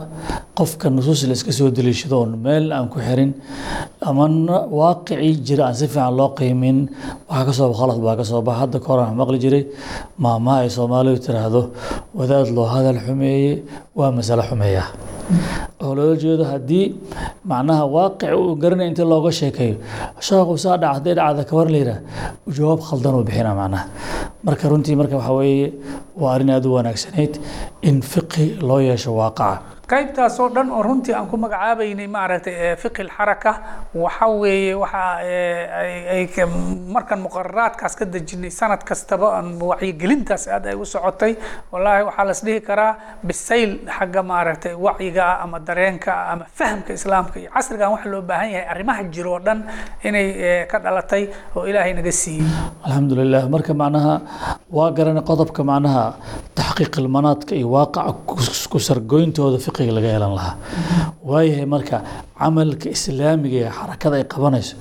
qofka 0.59 0.91
nusuus 0.91 1.23
la 1.29 1.35
iska 1.39 1.53
soo 1.53 1.71
deliishado 1.71 2.17
oon 2.21 2.33
meel 2.45 2.73
aan 2.73 2.89
ku 2.89 2.99
xirin 2.99 3.33
ama 4.03 4.29
na- 4.29 4.67
waaqicii 4.81 5.37
jira 5.47 5.67
aan 5.69 5.75
si 5.75 5.87
fiican 5.87 6.17
loo 6.17 6.35
qiimin 6.39 6.89
waxaa 7.29 7.45
ka 7.47 7.53
soo 7.53 7.73
khalad 7.79 7.99
baa 8.03 8.17
ka 8.17 8.25
soo 8.25 8.43
baxa. 8.43 8.61
Hadda 8.61 8.79
kahor 8.81 9.01
aan 9.05 9.15
maqli 9.21 9.39
jiray 9.45 9.65
maamaha 10.19 10.59
ay 10.65 10.71
soomaalidu 10.77 11.19
tiraahdo 11.27 11.63
wadaad 12.19 12.49
loo 12.57 12.67
hadal 12.75 12.99
xumeeye 13.07 13.63
waa 13.99 14.11
masalo 14.11 14.43
xumeeya 14.51 14.85
oo 15.85 15.93
loola 15.97 16.17
jeedo 16.23 16.45
haddii 16.53 16.85
macnaha 17.53 17.85
waaqic 17.97 18.31
uu 18.41 18.55
garanay 18.63 18.89
intii 18.91 19.07
looga 19.13 19.31
sheekeeyo. 19.41 19.77
Sheekhu 20.27 20.55
saa 20.65 20.77
dhac 20.83 20.93
hadday 20.97 21.15
dhacda 21.19 21.45
ka 21.51 21.55
la 21.75 21.79
yidhaah 21.83 22.01
jawaab 22.57 22.81
khaldan 22.89 23.15
uu 23.19 23.25
bixina 23.29 23.53
macnaha. 23.61 23.85
Marka 24.47 24.65
runtii 24.73 24.97
marka 25.01 25.17
waxaa 25.21 25.37
weeye 25.41 25.69
waa 26.21 26.33
arrin 26.35 26.51
aada 26.57 26.69
u 26.69 26.73
wanaagsanayd 26.79 27.33
in 27.89 27.97
fiqi 28.13 28.47
loo 28.69 28.81
yeesho 28.89 29.11
waaqaca 29.21 29.63
qaybtaas 29.93 30.37
oo 30.43 30.49
dhan 30.55 30.69
oo 30.77 30.83
runtii 30.87 31.15
aan 31.19 31.27
ku 31.31 31.37
magacaabaynay 31.45 32.07
maaragtay 32.17 32.55
eh, 32.65 32.77
fiqi 32.83 33.03
lxaraka 33.09 33.53
waxa 34.05 34.27
weeye 34.43 34.75
waxa 34.83 35.03
eh, 35.25 35.81
ay- 35.81 36.07
ay 36.15 36.23
ka- 36.35 36.47
markaan 36.97 37.21
muqararaadkaas 37.27 37.95
ka 38.01 38.05
dejinay 38.15 38.51
sanad 38.61 38.83
kastaba 38.91 39.29
wacyigelintaas 39.71 40.45
aad 40.57 40.67
ay 40.73 40.77
u 40.83 40.85
socotay 40.95 41.33
wallaahi 41.73 42.03
waxaa 42.09 42.27
las 42.31 42.41
dhihi 42.47 42.61
karaa 42.69 42.93
bisayl 43.31 43.71
xagga 43.99 44.23
maaragtay 44.33 44.75
wacyiga 44.87 45.23
ah 45.33 45.43
ama 45.45 45.59
dareenka 45.69 46.11
ah 46.21 46.33
ama 46.33 46.45
fahamka 46.59 46.91
islaamka 46.99 47.37
iyo 47.43 47.51
casrigan 47.57 47.91
waxa 47.95 48.09
loo 48.13 48.23
baahan 48.31 48.51
yahay 48.55 48.67
arrimaha 48.75 49.03
jiro 49.15 49.31
oo 49.37 49.41
dhan 49.47 49.59
inay 50.09 50.27
eh, 50.49 50.63
ka 50.71 50.79
dhalatay 50.85 51.23
oo 51.57 51.65
ilaahay 51.71 51.93
naga 51.99 52.13
siiyey. 52.23 52.47
Alxamdulilah 52.87 53.43
marka 53.55 53.73
macnaha 53.83 54.15
waa 54.79 54.91
garanay 54.99 55.25
qodobka 55.31 55.61
macnaha 55.73 56.05
taxqiiq 56.59 56.95
ilmanaadka 57.03 57.53
iyo 57.61 57.69
waaqaca 57.77 58.13
ku 58.73 58.79
sargoyntooda 58.89 59.59
fiqiga 59.81 59.93
laga 59.97 60.09
yeelan 60.15 60.33
lahaa. 60.39 60.55
Waayahay 61.31 61.67
marka 61.75 61.97
camalka 62.41 62.87
islaamiga 62.97 63.57
ee 63.67 63.71
xarakada 63.79 64.15
ay 64.21 64.25
qabanayso 64.35 64.75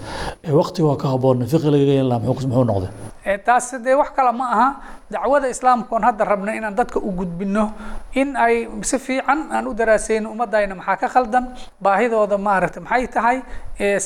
ee 0.48 0.52
waqtiga 0.60 0.94
ka 1.02 1.08
haboonna 1.14 1.46
fiqi 1.54 1.70
laga 1.74 1.86
yeelan 1.98 2.10
lahaa 2.12 2.24
muxuu 2.50 2.66
noqday 2.72 2.92
taas 3.38 3.72
dee 3.86 3.94
wax 3.94 4.10
kale 4.16 4.32
ma 4.34 4.46
aha. 4.56 4.70
Dacwada 5.12 5.48
islaamka 5.50 5.92
oon 5.96 6.04
hadda 6.04 6.26
rabno 6.26 6.52
inaan 6.54 6.76
dadka 6.76 7.00
u 7.00 7.12
gudbino 7.12 7.72
in 8.14 8.36
ay 8.36 8.68
si 8.82 8.98
fiican 9.00 9.50
aan 9.52 9.68
u 9.68 9.74
daraaseyno 9.74 10.30
ummadayna 10.32 10.76
maxaa 10.76 10.98
ka 10.98 11.08
khaldan? 11.14 11.46
Baahidooda 11.82 12.38
maaragtay 12.38 12.84
maxay 12.84 13.08
tahay? 13.08 13.38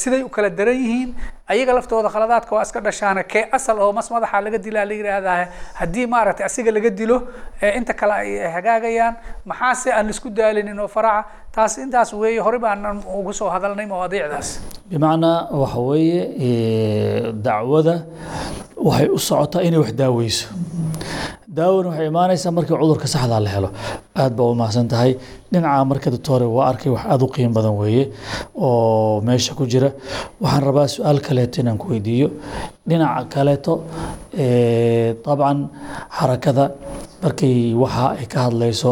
Siday 0.02 0.22
u 0.24 0.30
kala 0.30 0.50
daran 0.50 0.76
yihiin? 0.76 1.16
Ayaga 1.48 1.74
laftooda 1.76 2.10
khaladaadka 2.10 2.56
waa 2.56 2.62
iska 2.64 2.80
dhashaana 2.80 3.24
kee 3.24 3.44
asal 3.52 3.80
oo 3.80 3.92
mas 3.92 4.08
madaxa 4.12 4.40
laga 4.42 4.58
dilaa 4.66 4.86
la 4.86 4.94
yidhaahdaa 4.94 5.48
haddii 5.80 6.06
maaragtay 6.08 6.46
asiga 6.46 6.72
laga 6.72 6.90
dilo 6.90 7.18
inta 7.78 7.94
kale 7.94 8.14
ay 8.14 8.32
ay 8.46 8.52
hagaagayaan 8.56 9.14
maxaase 9.50 9.90
aan 9.92 10.10
isku 10.10 10.30
daalinin 10.30 10.80
oo 10.80 10.88
faraca? 10.88 11.26
Taas 11.56 11.78
intaas 11.78 12.14
weeye 12.14 12.40
hore 12.40 12.60
baan 12.60 13.04
ugu 13.20 13.34
soo 13.34 13.50
hadalnay 13.50 13.86
mawaadiicdaas 13.86 14.48
bimacnaa 14.90 15.52
waxa 15.62 15.80
weeye 15.90 16.22
dacwada 17.46 17.96
waxay 18.88 19.08
u 19.16 19.20
socotaa 19.28 19.62
inay 19.68 19.80
wax 19.84 19.92
daaweyso. 20.02 20.46
Daawona 21.58 21.90
waxay 21.90 22.08
imaanaysaa 22.12 22.52
markii 22.58 22.78
cudurka 22.82 23.08
saxdaa 23.14 23.40
la 23.46 23.50
helo. 23.56 23.70
Aad 24.22 24.34
baa 24.38 24.48
u 24.52 24.56
mahadsan 24.62 24.88
tahay. 24.92 25.12
Dhinaca 25.52 25.86
marka 25.92 26.10
doctore 26.16 26.46
waa 26.56 26.66
arkay 26.72 26.92
wax 26.96 27.04
aada 27.12 27.24
u 27.26 27.30
qiimo 27.34 27.54
badan 27.58 27.76
weeye 27.82 28.06
oo 28.66 29.22
meesha 29.28 29.54
ku 29.58 29.64
jira. 29.72 29.90
Waxaan 30.42 30.64
rabaa 30.68 30.88
su'aal 30.96 31.20
kaleeto 31.28 31.62
inaan 31.62 31.78
ku 31.82 31.88
weydiiyo. 31.94 32.28
Dhinaca 32.90 33.24
kaleeto 33.34 33.74
dabcan 35.26 35.60
xarakada 36.18 36.66
markay 37.24 37.74
waxa 37.84 38.06
ay 38.20 38.26
ka 38.34 38.40
hadlayso 38.48 38.92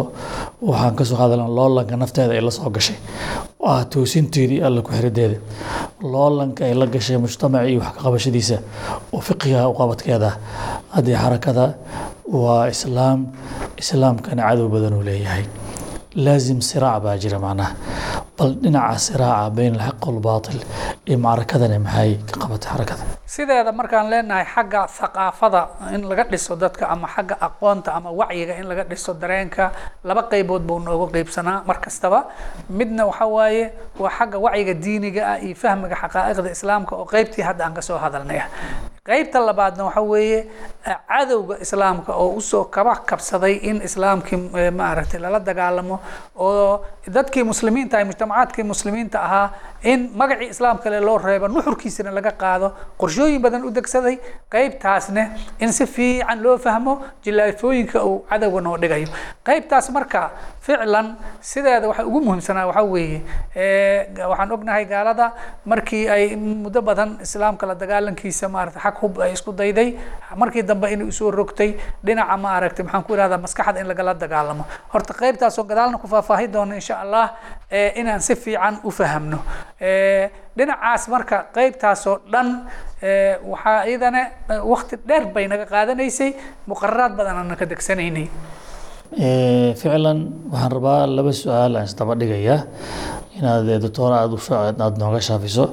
waxaan 0.70 0.96
ka 1.00 1.04
soo 1.10 1.18
hadalna 1.22 1.48
loolanka 1.58 1.96
nafteeda 2.02 2.34
ay 2.38 2.42
la 2.48 2.52
soo 2.58 2.70
gashay. 2.76 2.96
Waa 3.64 3.86
toosinteedii 3.94 4.62
alla 4.68 4.82
ku 4.82 4.92
xirideeda 4.96 5.38
loolanka 6.14 6.66
ay 6.66 6.74
la 6.74 6.86
gashay 6.88 7.18
mujtamaca 7.24 7.68
iyo 7.70 7.80
wax 7.84 7.94
ka 7.96 8.02
qabashadiisa 8.06 8.58
oo 9.14 9.22
fiqiga 9.28 9.68
u 9.70 9.74
qabadkeeda 9.80 10.30
haddii 10.96 11.18
xarakada 11.24 11.66
waa 12.44 12.68
islaam 12.74 13.20
islaamkana 13.82 14.42
cadow 14.50 14.68
badan 14.74 14.94
uu 14.98 15.04
leeyahay 15.10 15.44
laazim 16.16 16.60
siraac 16.62 17.02
baa 17.04 17.16
jira 17.24 17.40
macnaha 17.40 17.72
bal 18.38 18.52
dhinaca 18.64 18.98
siraaca 19.08 19.50
bayn 19.58 19.76
alxaq 19.80 20.04
walbaatil 20.08 20.60
iyo 21.08 21.18
macrakadani 21.26 21.78
maxay 21.86 22.12
ka 22.30 22.36
qabatay 22.42 22.68
xarakada 22.72 23.04
sideeda 23.36 23.72
markaan 23.80 24.10
leenahay 24.12 24.46
xagga 24.54 24.82
thaqaafada 24.98 25.62
in 25.96 26.02
laga 26.10 26.24
dhiso 26.32 26.54
dadka 26.64 26.84
ama 26.94 27.08
xagga 27.16 27.36
aqoonta 27.48 27.90
ama 27.98 28.10
wacyiga 28.20 28.54
in 28.60 28.66
laga 28.72 28.84
dhiso 28.92 29.12
dareenka 29.22 29.72
laba 30.04 30.24
qaybood 30.32 30.64
buu 30.68 30.80
nooga 30.88 31.08
qaybsanaa 31.16 31.64
mar 31.70 31.78
kastaba 31.86 32.20
midna 32.70 33.04
waxa 33.10 33.26
waaye 33.36 33.64
waa 34.02 34.12
xagga 34.18 34.38
wacyiga 34.46 34.74
diiniga 34.84 35.22
ah 35.32 35.38
iyo 35.46 35.56
fahmiga 35.64 35.96
xaqaa'iqda 36.04 36.50
islaamka 36.58 36.94
oo 37.00 37.06
qaybtii 37.14 37.44
hadda 37.50 37.64
aan 37.66 37.74
ka 37.78 37.82
soo 37.88 37.98
hadalnay 38.04 38.40
ah 38.44 38.50
qaybta 39.10 39.38
labaadna 39.50 39.84
waxa 39.88 40.02
weeye 40.12 40.40
cadowga 40.86 41.56
islaamka 41.62 42.14
oo 42.14 42.30
u 42.38 42.42
soo 42.42 42.64
kaba 42.66 42.96
kabsaday 43.10 43.54
in 43.70 43.82
islaamkii 43.88 44.38
maaragtay 44.80 45.20
lala 45.22 45.40
dagaalamo 45.40 46.00
oo 46.36 46.82
dadkii 47.16 47.44
muslimiinta 47.44 47.98
ah 48.00 48.06
mujtamacaadkii 48.06 48.64
muslimiinta 48.64 49.18
ahaa 49.28 49.48
in 49.92 50.10
magacii 50.16 50.50
islaamka 50.54 50.90
le 50.90 51.00
loo 51.00 51.18
reebo 51.18 51.48
nuxurkiisana 51.48 52.12
laga 52.18 52.32
qaado 52.42 52.68
qorshooyin 53.02 53.42
badan 53.42 53.64
u 53.66 53.70
degsaday 53.78 54.16
qaybtaasne 54.54 55.24
in 55.60 55.72
si 55.74 55.86
fiican 55.86 56.42
loo 56.44 56.58
fahmo 56.58 56.94
jilaafooyinka 57.26 58.04
uu 58.04 58.20
cadowga 58.30 58.62
noo 58.62 58.78
dhigayo. 58.78 59.08
Qaybtaas 59.48 59.90
marka 59.96 60.22
ficlan 60.66 61.08
sideeda 61.42 61.88
waxa 61.88 62.06
ugu 62.10 62.20
muhiimsanaa 62.26 62.66
waxaa 62.70 62.84
weeye 62.94 63.22
waxaan 64.32 64.52
ognahay 64.52 64.86
gaalada 64.86 65.28
markii 65.66 66.04
ay 66.10 66.36
muddo 66.36 66.82
badan 66.82 67.18
islaamka 67.26 67.66
la 67.70 67.76
dagaalankiisa 67.76 68.50
maarata 68.50 68.80
xag 68.86 68.96
hub 69.02 69.20
ay 69.26 69.32
isku 69.38 69.52
dayday 69.62 69.90
markii 70.42 70.64
dambe 70.72 70.88
inay 70.94 71.08
u 71.08 71.12
soo 71.20 71.32
rogtay 71.40 71.70
dhinaca 72.06 72.36
maaragtay 72.46 72.84
maxaan 72.86 73.04
ku 73.08 73.14
ihahdaa 73.18 73.40
maskaxda 73.46 73.80
in 73.82 73.88
lagala 73.92 74.14
dagaalamo. 74.24 74.64
Horta 74.94 75.14
qaybtaasoo 75.22 75.66
gadaalna 75.72 75.98
ku 76.04 76.08
faahfaahi 76.14 76.48
doono 76.54 76.74
insha 76.80 76.96
allah 77.04 77.26
inaan 78.00 78.22
si 78.28 78.36
fiican 78.44 78.76
u 78.84 78.92
fahamno. 79.00 79.40
Dhinacaas 80.58 81.04
marka 81.14 81.38
qaybtaasoo 81.58 82.16
dhan 82.34 82.48
waxaa 83.52 83.80
iyadana 83.90 84.22
wakti 84.72 84.96
dheer 85.08 85.26
bay 85.36 85.46
naga 85.52 85.66
qaadanaysay. 85.74 86.32
Muqararaad 86.70 87.14
badan 87.20 87.38
aan 87.42 87.56
ka 87.60 87.66
degsanaynay 87.72 88.28
ficlan 89.82 90.20
waxaan 90.52 90.72
rabaa 90.78 91.08
laba 91.18 91.32
su'aal 91.42 91.74
aan 91.78 91.86
isdaba 91.90 92.14
dhigayaa 92.22 92.60
inaad 93.42 93.82
doctora 93.84 94.16
aad 94.24 94.34
aada 94.82 94.98
nooga 95.02 95.20
shaafiso. 95.28 95.66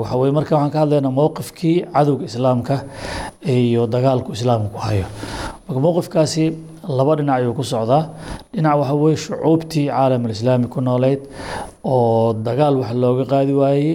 Waxa 0.00 0.16
weye 0.20 0.32
marka 0.38 0.52
waxaan 0.56 0.70
ka 0.74 0.78
hadlaynaa 0.84 1.10
mowqifkii 1.20 1.76
cadowga 1.94 2.24
islaamka 2.30 2.76
iyo 3.46 3.86
dagaalku 3.86 4.32
islaamka 4.32 4.68
ku 4.74 4.78
hayo. 4.86 5.06
Marka 5.66 5.80
mowqifkaasi 5.86 6.44
laba 6.98 7.16
dhinac 7.16 7.36
ayuu 7.40 7.54
ku 7.54 7.64
socdaa. 7.64 8.02
Dhinac 8.52 8.76
waxa 8.80 8.94
weye 8.94 9.16
shucuubtii 9.16 9.86
caalam 9.88 10.24
alislaami 10.26 10.66
ku 10.68 10.80
nooleyd 10.80 11.20
oo 11.92 12.32
dagaal 12.46 12.74
wax 12.82 12.92
looga 13.02 13.24
qaadi 13.32 13.52
waayey. 13.60 13.92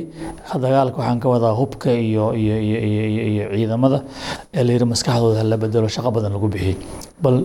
Dagaalka 0.63 0.98
waxaan 1.01 1.19
ka 1.24 1.27
wadaa 1.34 1.53
hubka 1.60 1.89
iyo 2.08 2.25
iyo 2.41 2.55
iyo 2.67 2.79
iyo 2.89 3.03
iyo 3.12 3.24
iyo 3.34 3.43
ciidamada 3.55 4.00
ee 4.58 4.63
la 4.65 4.72
yidhi 4.75 4.86
maskaxdooda 4.93 5.39
hala 5.41 5.58
bedelo 5.63 5.88
shaqo 5.96 6.10
badan 6.15 6.34
lagu 6.36 6.48
bixiyey. 6.53 6.75
Bal 7.24 7.38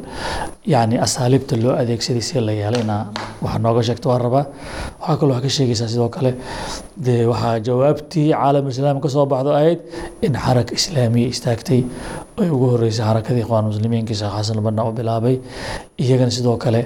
yacni 0.72 0.96
asaaliibta 1.06 1.54
loo 1.64 1.72
adeegsaday 1.82 2.22
si 2.28 2.40
la 2.48 2.52
yeelay 2.60 2.82
inaa 2.86 3.02
wax 3.44 3.54
nooga 3.64 3.82
sheegto 3.88 4.06
waan 4.12 4.22
rabaa. 4.26 4.44
Waxaa 5.00 5.16
kaloo 5.20 5.34
wax 5.36 5.42
ka 5.46 5.50
sheegaysaa 5.56 5.88
sidoo 5.92 6.08
kale 6.16 6.30
dee 7.06 7.20
waxaa 7.32 7.56
jawaabtii 7.66 8.26
caalam 8.36 8.66
islaam 8.72 8.98
ka 9.04 9.08
soo 9.14 9.26
baxdo 9.32 9.50
ahayd 9.58 9.80
in 10.26 10.34
xaraka 10.44 10.72
islaamiya 10.80 11.28
istaagtay 11.34 11.80
ay 12.42 12.48
ugu 12.54 12.66
horeysay 12.72 13.04
xarakadii 13.08 13.42
ikhwaan 13.46 13.64
muslimiinka 13.72 14.14
sheekh 14.20 14.34
xasan 14.38 14.60
banna 14.66 14.82
u 14.88 14.92
bilaabay. 14.98 15.36
Iyagana 16.02 16.30
sidoo 16.38 16.56
kale 16.64 16.80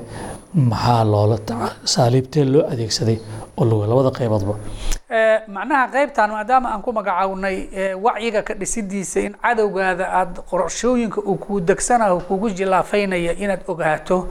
maxaa 0.54 1.04
loola 1.04 1.38
saaliibtee 1.84 2.44
loo 2.44 2.62
adeegsaday? 2.72 3.18
Oo 3.56 3.64
lagu 3.64 3.84
labada 3.90 4.10
qayboodba 4.18 4.54
macnaha 5.48 5.86
qaybtan 5.94 6.30
maadaama 6.30 6.68
aan 6.72 6.82
ku 6.82 6.92
magacawnay 6.92 7.56
wacyiga 8.04 8.42
ka 8.42 8.54
dhisidiisa 8.54 9.20
in 9.20 9.34
cadowgaada 9.42 10.04
aada 10.18 10.42
qorshooyinka 10.50 11.20
uu 11.20 11.36
kuu 11.36 11.60
degsanayo 11.60 12.20
kugu 12.28 12.50
jilaafaynaya 12.50 13.32
inaad 13.32 13.60
ogaato 13.68 14.28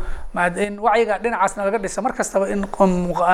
in 0.66 0.80
wacyiga 0.80 1.18
dhinacaasna 1.24 1.66
laga 1.66 1.78
dhisa 1.84 2.02
mar 2.02 2.14
kastaba 2.14 2.46
in 2.54 2.62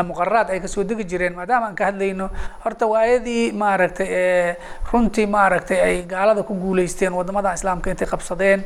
muqararaad 0.09 0.49
ay 0.53 0.59
ka 0.63 0.67
soo 0.67 0.83
degi 0.83 1.03
jireen 1.11 1.35
maadaama 1.35 1.67
aan 1.67 1.75
ka 1.75 1.85
hadlayno 1.91 2.29
horta 2.63 2.85
waayadii 2.87 3.51
maaragtay 3.51 4.55
runtii 4.91 5.25
maaragtay 5.27 5.79
ay 5.87 5.95
gaalada 6.13 6.43
ku 6.43 6.53
guuleysteen 6.55 7.13
waddamada 7.13 7.53
islaamka 7.53 7.89
intay 7.91 8.07
qabsadeen 8.07 8.63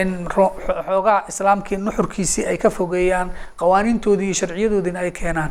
in 0.00 0.26
xoogaa 0.34 1.24
islaamkii 1.28 1.76
nuxurkiisii 1.86 2.46
ay 2.46 2.56
ka 2.58 2.70
fogeeyaan 2.70 3.30
qawaaniintoodii 3.60 4.24
iyo 4.30 4.34
sharciyadoodiina 4.40 5.00
ay 5.00 5.10
keenaan. 5.10 5.50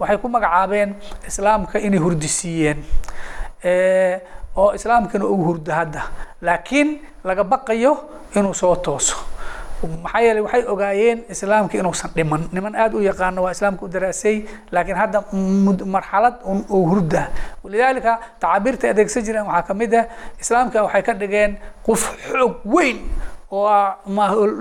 Waxay 0.00 0.18
ku 0.18 0.28
magacaabeen 0.28 0.94
islaamka 1.28 1.78
inay 1.78 1.98
hurdisiiyeen 2.00 2.78
oo 4.56 4.72
islaamkana 4.74 5.24
uu 5.26 5.44
hurdo 5.44 5.72
hadda. 5.72 6.02
Laakiin 6.42 7.00
laga 7.24 7.44
baqayo 7.44 7.92
inuu 8.36 8.54
soo 8.54 8.76
tooso 8.76 9.16
maxaa 10.04 10.20
yeeley 10.26 10.42
waxay 10.46 10.62
ogaayeen 10.72 11.18
islaamka 11.34 11.74
inuusan 11.78 12.10
dhiman. 12.16 12.42
Niman 12.52 12.74
aada 12.82 12.96
u 12.96 13.02
yaqaano 13.10 13.42
waa 13.44 13.52
islaamka 13.56 13.82
u 13.86 13.88
daraasay 13.88 14.36
laakiin 14.74 14.96
hadda 15.02 15.18
marxalad 15.94 16.34
uu 16.76 16.84
hurda. 16.90 17.22
Walidaalika 17.64 18.12
tacaabiirta 18.40 18.90
adeegsan 18.92 19.22
jireen 19.26 19.46
waxaa 19.50 19.66
ka 19.68 19.74
mid 19.74 19.92
ah 19.94 20.04
islaamka 20.42 20.78
waxay 20.86 21.02
ka 21.02 21.12
dhigeen 21.20 21.52
qof 21.86 22.02
xoog 22.30 22.54
weyn 22.74 22.98
oo 23.50 23.68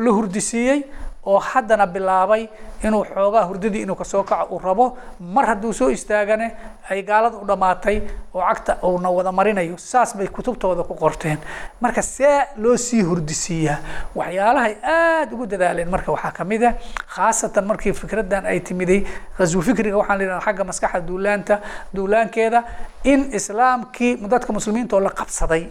la 0.06 0.12
hurdisiiyey 0.18 0.80
oo 1.26 1.40
haddana 1.40 1.86
bilaabay 1.88 2.48
inuu 2.84 3.04
xoogaa 3.06 3.44
hurdadii 3.50 3.82
inuu 3.86 3.96
ka 3.96 4.04
soo 4.04 4.24
kaco 4.24 4.56
uu 4.56 4.60
rabo 4.60 4.98
mar 5.20 5.46
hadduu 5.46 5.74
soo 5.74 5.90
istaagane 5.90 6.48
ay 6.90 7.02
gaalada 7.04 7.38
u 7.38 7.46
dhammaatay 7.46 8.02
oo 8.34 8.42
cagta 8.42 8.78
uuna 8.84 9.10
wada 9.10 9.32
marinayo 9.32 9.78
saas 9.78 10.16
bay 10.18 10.28
kutubtooda 10.28 10.84
ku 10.84 10.96
qorteen. 10.96 11.38
Marka 11.82 12.02
see 12.02 12.42
loo 12.58 12.78
sii 12.78 13.02
hurdisiiyaa 13.02 13.78
waxyaalahay 14.16 14.74
aada 14.84 15.32
ugu 15.36 15.46
dadaaleen. 15.46 15.90
Marka 15.90 16.12
waxaa 16.12 16.32
ka 16.32 16.44
mid 16.44 16.64
ah 16.64 16.74
khaasatan 17.16 17.66
markii 17.66 17.94
fikraddan 17.94 18.46
ay 18.46 18.60
timiday 18.60 19.06
khaswu 19.38 19.62
fikriga 19.62 19.98
waxaan 19.98 20.18
la 20.18 20.24
yidhahda 20.24 20.46
xagga 20.46 20.64
maskaxda 20.64 21.02
duulaanta 21.08 21.56
duulaankeeda 21.96 22.64
in 23.04 23.30
islaamkii 23.34 24.18
dadka 24.34 24.54
muslimiinta 24.54 24.96
oo 24.96 25.00
la 25.02 25.10
qabsaday 25.10 25.64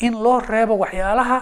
in 0.00 0.14
loo 0.24 0.40
reebo 0.40 0.74
waxyaalaha 0.82 1.38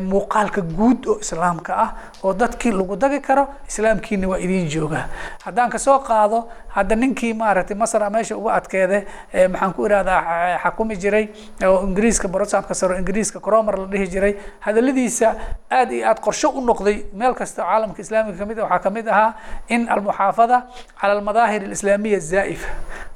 muuqaalka 0.00 0.60
guud 0.62 1.06
oo 1.06 1.18
islaamka 1.20 1.72
ah 1.76 1.90
oo 2.24 2.32
dadkii 2.32 2.72
lagu 2.72 2.96
dagi 2.96 3.20
karo 3.20 3.44
islaamkiina 3.68 4.28
waa 4.28 4.38
idiin 4.38 4.68
joogaa 4.68 5.04
haddaan 5.44 5.70
ka 5.70 5.78
soo 5.78 5.98
qaado 6.00 6.48
hadda 6.76 6.96
ninkii 6.96 7.34
maaragtay 7.34 7.76
masra 7.76 8.10
meesha 8.10 8.36
uga 8.36 8.52
adkeede 8.58 9.04
maxaan 9.52 9.72
ku 9.76 9.84
irahdaa 9.86 10.58
xakumi 10.64 10.96
jiray 10.96 11.28
oo 11.68 11.84
ingiriiska 11.86 12.28
barosabka 12.28 12.74
saro 12.74 12.96
ingiriiska 12.98 13.40
cromer 13.40 13.76
la 13.78 13.86
dhihi 13.86 14.06
jiray. 14.08 14.34
Hadaladiisa 14.60 15.34
aad 15.70 15.92
iyo 15.92 16.08
aad 16.08 16.20
qorsho 16.20 16.48
u 16.48 16.60
noqday 16.64 17.04
meel 17.12 17.34
kasta 17.34 17.62
caalamka 17.62 18.00
islaamiga 18.02 18.38
ka 18.38 18.46
mid 18.46 18.58
waxaa 18.58 18.78
ka 18.84 18.90
mid 18.90 19.06
ahaa 19.08 19.34
in 19.68 19.88
almuxaafada 19.88 20.58
cala 21.00 21.12
almadaahir 21.12 21.62
alislaamiya 21.68 22.18
zaa'ifa 22.18 22.68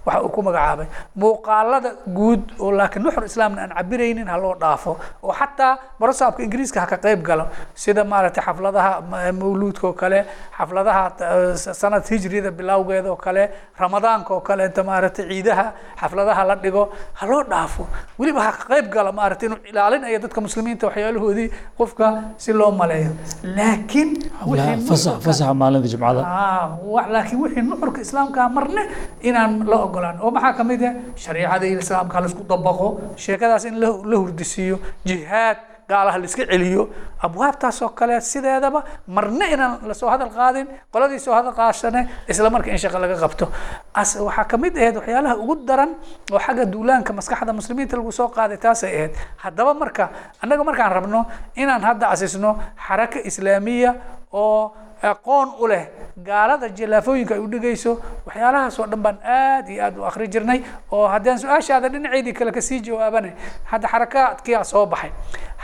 waxa 0.06 0.20
uu 0.24 0.28
ku 0.34 0.40
magacaabay. 0.42 0.86
Muuqaalada 1.16 1.90
guud 2.18 2.42
oo 2.60 2.70
laakiin 2.78 3.02
nuxur 3.04 3.24
islaamna 3.30 3.62
aan 3.62 3.72
cabiraynin 3.78 4.28
ha 4.32 4.36
loo 4.44 4.54
dhaafo 4.62 4.92
oo 5.22 5.32
xataa 5.40 5.72
barosabka 6.00 6.42
ingiriiska 6.46 6.80
ha 6.80 6.86
ka 6.92 6.96
qayb 7.04 7.22
galo 7.28 7.44
sida 7.74 8.04
maaragtay 8.04 8.42
xafladaha 8.46 8.90
mawluudka 9.40 9.86
oo 9.88 9.92
kale 10.02 10.20
xafladaha 10.58 11.02
sanad 11.80 12.02
hijriyada 12.10 12.50
bilowgeeda 12.50 13.08
oo 13.12 13.16
kale 13.16 13.44
ramadaanka 13.78 14.30
oo 14.34 14.40
kale 14.40 14.62
inta 14.68 14.82
maaragtay 14.90 15.24
ciidaha 15.30 15.66
xafladaha 16.00 16.42
la 16.50 16.54
dhigo 16.56 16.84
ha 17.18 17.24
loo 17.30 17.42
dhaafo. 17.52 17.86
Weliba 18.18 18.40
ha 18.46 18.52
ka 18.58 18.64
qayb 18.74 18.86
galo 18.94 19.12
maaragtay 19.12 19.46
inuu 19.48 19.60
ilaalinayo 19.70 20.18
dadka 20.24 20.40
muslimiinta 20.40 20.86
waxyaalahoodii 20.88 21.48
qofka 21.78 22.06
si 22.42 22.52
loo 22.52 22.70
maleeyo. 22.80 23.12
Laakiin 23.56 24.10
maalinta 25.60 25.88
jimcada 25.88 26.22
laakiin 27.14 27.38
wixii 27.42 27.62
nuxurka 27.70 28.00
islaamka 28.06 28.48
marne 28.56 28.82
inaan 29.28 29.52
la 29.70 29.76
ogolaan 29.92 30.16
oo 30.24 30.30
maxaa 30.36 30.56
ka 30.58 30.64
mid 30.64 30.82
ah 30.88 30.94
shariicada 31.24 31.66
islaamka 31.68 32.20
la 32.20 32.26
isku 32.32 32.42
dabaqo. 32.52 32.88
Sheekadaas 33.24 33.64
in 33.68 33.76
la 33.80 34.16
hurdisiiyo. 34.20 34.76
Jihaad 35.04 35.58
gaalaha 35.90 36.18
la 36.18 36.24
iska 36.30 36.44
celiyo. 36.50 36.82
Abwaabtaas 37.26 37.78
kale 37.98 38.16
sideedaba 38.20 38.80
marna 39.06 39.44
inaan 39.54 39.72
la 39.88 39.94
soo 40.00 40.08
hadal 40.12 40.30
qaadin 40.38 40.66
qoladii 40.94 41.18
soo 41.26 41.34
hadal 41.38 41.52
qaashane 41.58 42.00
isla 42.32 42.48
marka 42.54 42.70
in 42.74 42.78
shaqo 42.84 42.98
laga 43.02 43.16
qabto. 43.24 43.46
As 43.94 44.10
waxaa 44.26 44.44
ka 44.50 44.56
mid 44.62 44.74
ahayd 44.80 44.96
waxyaalaha 45.00 45.34
ugu 45.42 45.54
daran 45.68 45.90
oo 46.32 46.38
xagga 46.46 46.64
duulaanka 46.72 47.12
maskaxda 47.18 47.52
muslimiinta 47.58 47.94
lagu 48.00 48.12
soo 48.18 48.28
qaaday 48.36 48.56
taasay 48.64 48.90
ahayd 48.96 49.12
haddaba 49.44 49.72
marka 49.82 50.04
annaga 50.42 50.62
markaan 50.68 50.92
rabno 50.96 51.20
inaan 51.62 51.82
hadda 51.88 52.06
asisno 52.14 52.50
xaraka 52.86 53.18
islaamiya 53.28 53.90
oo 54.32 54.72
aqoon 55.02 55.48
u 55.60 55.66
leh 55.66 55.84
gaalada 56.16 56.68
jilaafooyinka 56.68 57.34
ay 57.34 57.40
u 57.40 57.46
dhigayso 57.48 57.92
waxyaalahaas 58.26 58.78
oo 58.78 58.86
dhan 58.86 59.02
baan 59.02 59.18
aad 59.24 59.68
iyo 59.68 59.82
aad 59.84 59.98
u 59.98 60.04
akri 60.06 60.28
jirnay. 60.28 60.62
Oo 60.92 61.06
haddaan 61.08 61.38
su'aashaada 61.38 61.88
dhinaceydii 61.88 62.32
kale 62.32 62.52
ka 62.52 62.60
sii 62.60 62.80
jawaabane 62.80 63.32
hadda 63.64 63.88
xarakaadkiyaa 63.88 64.64
soo 64.64 64.86
baxay 64.86 65.10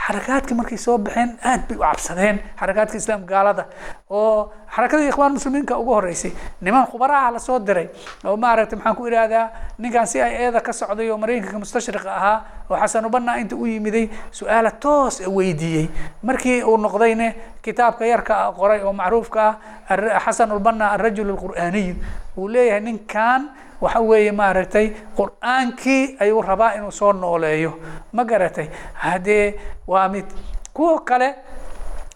xarakaadkii 0.09 0.55
markay 0.57 0.77
soo 0.77 0.97
baxeen 0.97 1.37
aad 1.45 1.61
bay 1.69 1.77
u 1.77 1.81
cabsadeen 1.85 2.39
xarakaadka 2.59 2.97
islaam 2.97 3.21
gaalada. 3.29 3.65
Oo 4.09 4.49
xarakadii 4.75 5.07
ikhwaan 5.13 5.33
muslimiinka 5.37 5.77
ugu 5.77 5.93
horeysay 5.93 6.31
niman 6.61 6.85
khubaraha 6.89 7.31
la 7.31 7.39
soo 7.39 7.59
diray 7.59 7.87
oo 8.25 8.33
maaragtay 8.37 8.77
maxaan 8.77 8.95
ku 8.95 9.05
ihahdaa 9.07 9.45
ninkan 9.77 10.07
si 10.07 10.21
ay 10.21 10.33
eeda 10.49 10.61
ka 10.61 10.73
socday 10.73 11.09
oo 11.11 11.17
maraykanka 11.17 11.59
mustashriqa 11.61 12.09
ahaa 12.09 12.37
oo 12.69 12.77
xasanubana 12.81 13.37
inta 13.37 13.55
u 13.55 13.65
yimiday 13.69 14.09
su'aala 14.31 14.71
toos 14.81 15.21
weydiiyey. 15.27 15.89
Markii 16.23 16.63
uu 16.63 16.77
noqdayne 16.77 17.35
kitaabka 17.61 18.05
yarka 18.05 18.51
qoray 18.57 18.81
oo 18.81 18.93
macruufka 18.93 19.43
ah 19.89 20.19
xasanulbana 20.25 20.91
arajul 20.97 21.29
alqur'aaniy 21.37 21.93
uu 22.37 22.47
leeyahay 22.49 22.81
ninkan 22.81 23.49
waxa 23.81 23.99
weeye 24.09 24.31
maaragtay 24.31 24.87
qur'aankii 25.17 26.17
ayuu 26.19 26.41
rabaa 26.41 26.73
inuu 26.77 26.91
soo 26.91 27.13
nooleeyo. 27.13 27.71
Ma 28.13 28.23
garatay? 28.23 28.67
Haddee 28.93 29.55
waa 29.87 30.07
mid 30.09 30.25
kuwa 30.73 30.99
kale 31.05 31.35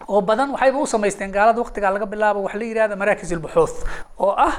oo 0.08 0.20
badan 0.20 0.50
waxayba 0.52 0.78
u 0.78 0.86
samaysteen 0.86 1.32
gaalada 1.32 1.60
waqtigaa 1.60 1.90
laga 1.90 2.06
bilaabo 2.06 2.42
waxa 2.44 2.58
la 2.58 2.64
yidhahda 2.64 2.96
maraakis 2.96 3.32
albuxuuth 3.32 3.76
oo 4.20 4.34
ah 4.36 4.54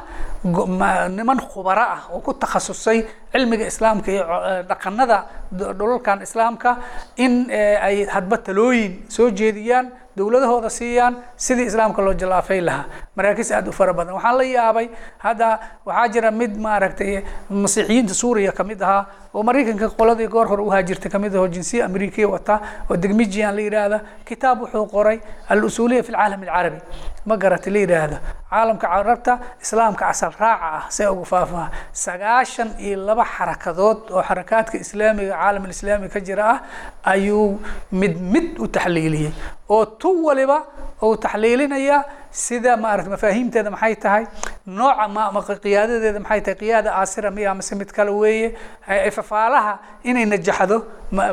niman 1.10 1.39
khubaro 1.39 1.82
ah 1.82 2.02
oo 2.13 2.20
ku 2.26 2.34
takhasusay 2.34 3.06
cilmiga 3.32 3.65
islaamka 3.68 4.12
iyo 4.12 4.24
dhaqanada 4.70 5.18
dhulalkan 5.52 6.22
islaamka 6.26 6.78
in 7.18 7.50
ay 7.88 8.06
hadba 8.06 8.38
talooyin 8.38 9.06
soo 9.10 9.30
jeediyaan 9.30 9.91
dowladahooda 10.17 10.69
siiyaan 10.69 11.13
sidii 11.45 11.65
islaamka 11.71 12.01
loo 12.06 12.13
jalaafay 12.13 12.62
lahaa. 12.62 12.86
Maraakiis 13.15 13.51
aad 13.51 13.67
u 13.67 13.71
fara 13.71 13.93
badan. 13.93 14.13
Waxaan 14.15 14.38
la 14.38 14.43
yaabay 14.43 14.88
hadda 15.25 15.49
waxaa 15.86 16.08
jira 16.13 16.32
mid 16.32 16.54
maaragtay 16.65 17.23
masiixiyiinta 17.49 18.13
suuriya 18.21 18.51
ka 18.58 18.63
mid 18.63 18.82
ahaa 18.82 19.06
oo 19.36 19.43
maraykanka 19.43 19.89
qoladii 19.99 20.28
goor 20.36 20.47
hore 20.47 20.63
uhaajirtay 20.63 21.12
ka 21.12 21.19
mid 21.19 21.36
ahoo 21.36 21.47
jinsiya 21.47 21.86
amerikiya 21.86 22.28
wata 22.34 22.56
oo 22.89 22.95
degmijian 23.04 23.56
la 23.56 23.62
yidhaahda 23.67 23.99
kitaab 24.30 24.58
wuxuu 24.63 24.86
qoray 24.95 25.17
al-usuuliya 25.49 26.04
fi 26.04 26.12
lcaalam 26.12 26.41
alcarabi. 26.43 26.80
Ma 27.25 27.36
garata 27.38 27.69
la 27.75 27.80
yidhaahda 27.84 28.17
caalamka 28.56 28.88
carabta 28.88 29.34
islaamka 29.63 30.04
asal 30.13 30.32
raaca 30.39 30.67
ah 30.78 30.84
see 30.95 31.08
ugu 31.13 31.25
faafaha 31.32 31.65
sagaashan 32.06 32.69
iyo 32.86 32.97
laba 33.08 33.25
xarakadood 33.36 33.99
oo 34.15 34.23
xarakaadka 34.30 34.75
islaamiga 34.86 35.34
caalam 35.41 35.63
alislaami 35.67 36.08
ka 36.13 36.19
jira 36.28 36.45
ah 36.54 36.60
ayuu 37.13 37.60
mid 38.01 38.15
mid 38.34 38.47
u 38.63 38.67
taxliiliyey 38.75 39.32
oo 39.75 39.84
tu 40.06 40.12
waliba 40.26 40.58
uu 41.06 41.15
taxliilinaya 41.26 41.98
sida 42.43 42.71
maarata 42.84 43.10
mafaahiimteeda 43.15 43.69
maxay 43.76 43.95
tahay 44.04 44.24
nooca 44.78 45.06
ma 45.15 45.24
qiyaadadeeda 45.65 46.19
maxay 46.26 46.41
tahay 46.45 46.58
qiyaada 46.62 46.89
aasira 47.00 47.30
miya 47.38 47.52
mase 47.60 47.74
mid 47.80 47.89
kale 47.98 48.12
weeye 48.21 48.48
fafaalaha 49.17 49.74
inay 50.10 50.26
najaxdo 50.34 50.78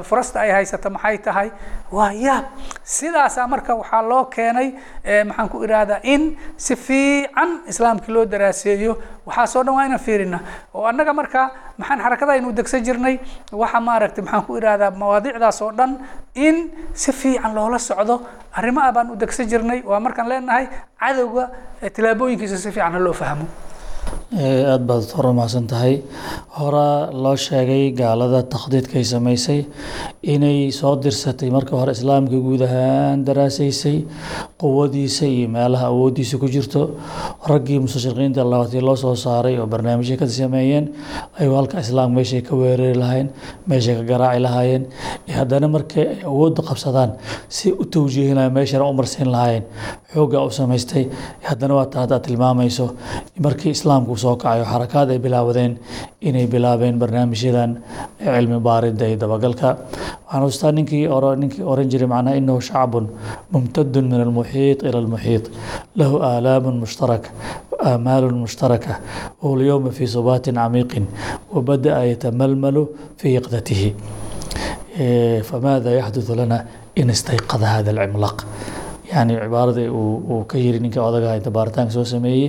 furasta 0.08 0.36
ay 0.44 0.50
haysato 0.56 0.88
maxay 0.96 1.18
tahay? 1.26 1.48
Waa 1.96 2.12
yaab. 2.24 2.44
Sidaasaa 2.84 3.46
marka 3.52 3.72
waxaa 3.80 4.02
loo 4.10 4.24
keenay 4.34 4.68
maxaan 5.28 5.48
ku 5.52 5.58
irahdaa 5.66 6.00
in 6.14 6.22
si 6.56 6.74
fiican 6.76 7.50
islaamkii 7.70 8.12
loo 8.14 8.24
daraaseeyo. 8.32 8.92
Waxaasoo 9.26 9.62
dhan 9.66 9.74
waa 9.74 9.86
inaan 9.88 9.98
fiirina 10.06 10.38
oo 10.74 10.84
annaga 10.90 11.12
marka 11.20 11.42
maxaan 11.78 12.00
xarakada 12.04 12.32
aynu 12.36 12.52
degsan 12.58 12.82
jirnay 12.86 13.14
waxa 13.62 13.80
maaragtay 13.88 14.22
maxaan 14.24 14.44
ku 14.46 14.52
irahdaa 14.60 14.90
mawaadiicdaas 15.02 15.58
oo 15.66 15.72
dhan 15.78 15.90
in 16.46 16.56
si 16.94 17.10
fiican 17.12 17.52
loola 17.54 17.78
socdo. 17.88 18.16
Arrimo 18.58 18.80
ah 18.86 18.92
baan 18.92 19.10
u 19.10 19.16
degsan 19.16 19.46
jirnay 19.52 19.82
waa 19.90 20.00
markaan 20.06 20.28
leenahay 20.32 20.64
cadowga 21.02 21.44
tilaabooyinkiisa 21.94 22.56
si 22.62 22.70
fiican 22.74 22.98
loo 23.06 23.12
fahmo 23.22 23.46
aada 24.32 24.78
baad 24.88 25.04
hore 25.16 25.32
mahadsan 25.36 25.66
tahay. 25.68 26.00
Horaa 26.58 27.10
loo 27.12 27.36
sheegay 27.36 27.92
gaalada 27.92 28.40
takhdiidkay 28.54 29.04
samaysay 29.04 29.66
inay 30.22 30.70
soo 30.72 30.96
dirsatay 30.96 31.50
marka 31.52 31.76
hore 31.76 31.92
islaamka 31.92 32.38
guud 32.46 32.62
ahaan 32.64 33.24
daraasaysay 33.26 33.96
quwadiisa 34.60 35.26
iyo 35.28 35.48
meelaha 35.48 35.86
awooddiisa 35.92 36.38
ku 36.40 36.48
jirto. 36.48 36.82
Raggii 37.50 37.78
mustashriqiinta 37.84 38.44
labatii 38.44 38.80
loo 38.80 38.96
soo 38.96 39.14
saaray 39.16 39.58
oo 39.60 39.66
barnaamijya 39.66 40.16
ka 40.16 40.26
sameeyeen 40.26 40.88
ayuu 41.38 41.54
halka 41.56 41.80
islaamka 41.84 42.16
meeshay 42.16 42.40
ka 42.42 42.56
weerari 42.56 42.94
lahaayeen 43.02 43.28
meeshay 43.68 43.94
ka 44.00 44.04
garaaci 44.10 44.40
lahaayeen. 44.46 44.82
Haddana 45.28 45.68
markay 45.68 46.06
ay 46.08 46.20
awoodda 46.24 46.62
qabsadaan 46.68 47.10
si 47.48 47.72
u 47.72 47.84
tawjiihin 47.84 48.34
lahayen 48.36 48.54
meeshana 48.56 48.84
u 48.88 48.92
marsiin 48.96 49.28
lahaayeen 49.34 49.64
xooggaa 50.14 50.44
u 50.46 50.50
samaystay. 50.50 51.04
Haddana 51.48 51.74
waa 51.74 51.86
taa 51.86 52.18
tilmaamayso 52.20 52.86
markii 53.44 53.72
islaamku 53.76 54.16
soo 54.23 54.36
kacayo 54.41 54.65
xarakaad 54.71 55.10
ay 55.15 55.19
bilaawdeen 55.25 55.73
inay 56.21 56.47
bilaabeen 56.53 56.95
barnaamijyadan 57.01 57.71
cilmi 58.23 58.60
baaridda 58.67 59.05
iyo 59.10 59.17
dabagalka 59.23 59.69
waxaan 60.25 60.43
xustaa 60.49 60.71
ninkii 60.77 61.03
ninkii 61.41 61.63
oran 61.71 61.88
jiray 61.91 62.10
macnaha 62.13 62.36
inahu 62.41 62.60
shacbun 62.69 63.05
mumtadun 63.53 64.05
min 64.12 64.19
almuxiiط 64.27 64.79
ila 64.88 64.97
almuxiiط 65.03 65.45
lahu 65.99 66.15
aalaamun 66.29 66.75
mushtaraka 66.83 67.29
آمال 67.93 68.23
مشتركة 68.33 68.93
وهو 69.41 69.53
اليوم 69.55 69.89
في 69.89 70.05
صبات 70.15 70.45
عميق 70.57 70.91
وبدأ 71.53 72.03
يتململ 72.12 72.77
في 73.19 73.27
يقظته 73.38 73.81
فماذا 75.49 75.91
يحدث 75.99 76.31
لنا 76.31 76.65
إن 76.97 77.10
استيقظ 77.10 77.63
هذا 77.63 77.91
العملاق 77.91 78.38
yani 79.14 79.35
cibaaradii 79.42 79.88
uu 79.88 80.44
ka 80.51 80.57
yiri 80.59 80.79
ninka 80.81 81.01
odagaha 81.09 81.37
inta 81.40 81.51
baaritaanka 81.57 81.92
soo 81.96 82.05
sameeyey. 82.05 82.48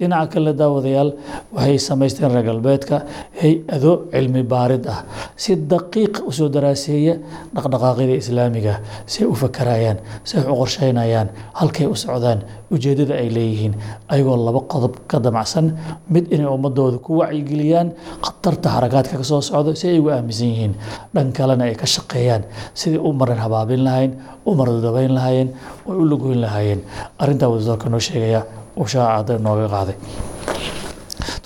Dhinaca 0.00 0.30
kale 0.32 0.52
daawadayaal 0.60 1.10
waxay 1.56 1.78
samaysteen 1.88 2.30
reer 2.34 2.44
galbeedka. 2.50 2.96
Hay'ado 3.40 3.92
cilmi 4.12 4.42
baarid 4.54 4.84
ah. 4.94 5.00
Si 5.36 5.56
daqiiq 5.56 6.14
u 6.28 6.32
soo 6.38 6.48
daraaseeya 6.56 7.14
dhaqdhaqaaqyada 7.56 8.14
islaamiga 8.22 8.74
si 9.06 9.24
ay 9.24 9.28
u 9.30 9.34
fakarayaan 9.44 9.98
si 10.28 10.32
ay 10.38 10.44
u 10.44 10.54
qorsheynayaan 10.60 11.28
halkay 11.60 11.86
u 11.86 11.94
socdaan 12.04 12.40
ujeeddada 12.76 13.14
ay 13.22 13.28
leeyihiin 13.36 13.74
ayagoo 14.12 14.36
laba 14.46 14.60
qodob 14.72 14.94
ka 15.10 15.16
damacsan 15.26 15.66
mid 16.14 16.24
inay 16.34 16.48
ummadooda 16.56 16.98
ku 17.06 17.10
wacyigeliyaan 17.20 17.88
khatarta 18.26 18.68
xarakaadka 18.74 19.16
ka 19.20 19.24
soo 19.30 19.40
socda 19.50 19.72
si 19.80 19.84
ay 19.92 19.98
ugu 20.02 20.10
aaminsan 20.16 20.48
yihiin. 20.52 20.72
Dhan 21.14 21.28
kalena 21.36 21.64
ay 21.70 21.74
ka 21.82 21.86
shaqeeyaan 21.94 22.42
sidai 22.80 22.98
u 22.98 23.12
marin 23.20 23.40
habaabin 23.44 23.82
lahayn 23.86 24.12
u 24.46 24.50
mardabayn 24.58 25.12
lahaayeen 25.16 25.48
way 25.86 25.96
u 25.96 26.04
lagoyn 26.12 26.40
lahaayeen. 26.44 26.80
Arrintaa 27.22 27.48
wadadoorka 27.52 27.88
noo 27.92 28.02
sheegaya 28.08 28.40
uu 28.80 28.86
shaaca 28.94 29.38
nooga 29.46 29.66
qaaday 29.74 29.96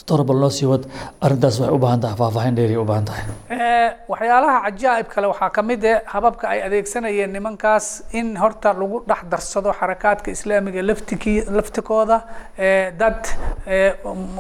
doctor 0.09 0.25
bal 0.25 0.39
noo 0.41 0.51
sii 0.51 0.67
wad 0.73 0.85
arrintaas 1.21 1.57
waxay 1.61 1.75
u 1.77 1.79
baahan 1.79 2.01
tahay 2.01 2.17
faahfaahin 2.21 2.55
dheeri 2.57 2.77
u 2.77 2.85
baahan 2.85 3.05
tahay. 3.09 3.25
Waxyaalaha 4.09 4.59
cajaa'ib 4.67 5.09
kale 5.15 5.27
waxaa 5.33 5.51
ka 5.57 5.63
mid 5.63 5.85
eh 5.85 6.01
hababka 6.13 6.49
ay 6.49 6.61
adeegsanayeen 6.67 7.33
nimankaas 7.33 7.87
in 8.13 8.37
horta 8.43 8.73
lagu 8.73 9.03
dhex 9.09 9.21
darsado 9.33 9.73
xarakaadka 9.81 10.31
islaamiga 10.37 10.83
laftikii 10.83 11.45
laftikooda 11.57 12.19
dad 13.01 13.21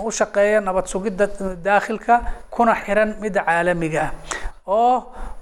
u 0.08 0.10
shaqeeya 0.20 0.60
nabad 0.60 0.86
sugidda 0.92 1.26
daakhilka 1.68 2.14
kuna 2.50 2.74
xiran 2.84 3.10
midda 3.20 3.42
caalamiga 3.48 4.02
ah 4.06 4.12
oo 4.68 4.96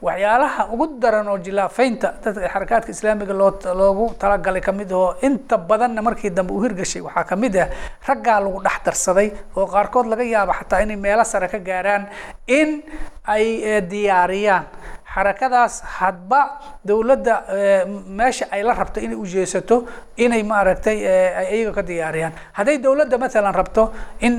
waxyaalaha 0.06 0.62
ugu 0.72 0.86
daran 1.02 1.28
oo 1.32 1.38
jilaafaynta 1.46 2.08
dadka 2.24 2.48
xarakaadka 2.54 2.90
islaamiga 2.94 3.34
loo 3.40 3.50
loogu 3.80 4.04
talagalay 4.22 4.60
ka 4.66 4.72
mid 4.72 4.90
ahoo 4.92 5.14
inta 5.28 5.56
badanna 5.58 6.02
markii 6.08 6.30
dambe 6.38 6.52
u 6.56 6.60
hirgashay 6.64 7.02
waxaa 7.06 7.24
ka 7.30 7.36
mid 7.42 7.54
ah 7.64 7.68
raggaa 8.08 8.38
lagu 8.44 8.60
dhex 8.66 8.78
darsaday 8.86 9.28
oo 9.56 9.66
qaarkood 9.74 10.06
laga 10.12 10.24
yaabo 10.34 10.52
xataa 10.60 10.80
inay 10.84 10.96
meelo 11.04 11.24
sare 11.32 11.48
ka 11.54 11.58
gaaraan 11.68 12.02
in 12.58 12.70
ay 13.34 13.46
diyaariyaan 13.92 14.64
xarakadaas 15.16 15.74
hadba 15.98 16.40
dowladda 16.88 17.34
meesha 18.18 18.46
ay 18.54 18.62
la 18.68 18.74
rabto 18.80 19.00
inay 19.00 19.16
ujeesato 19.24 19.76
inay 20.24 20.42
maaragtay 20.52 20.98
ay 21.40 21.46
iyaga 21.60 21.72
ka 21.78 21.82
diyaariyaan. 21.90 22.32
Hadday 22.58 22.76
dowladda 22.84 23.16
maalan 23.22 23.54
rabto 23.60 23.84
in 24.26 24.34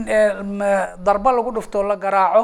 darbo 1.08 1.30
lagu 1.38 1.52
dhufto 1.58 1.82
la 1.90 1.96
garaaco 2.06 2.44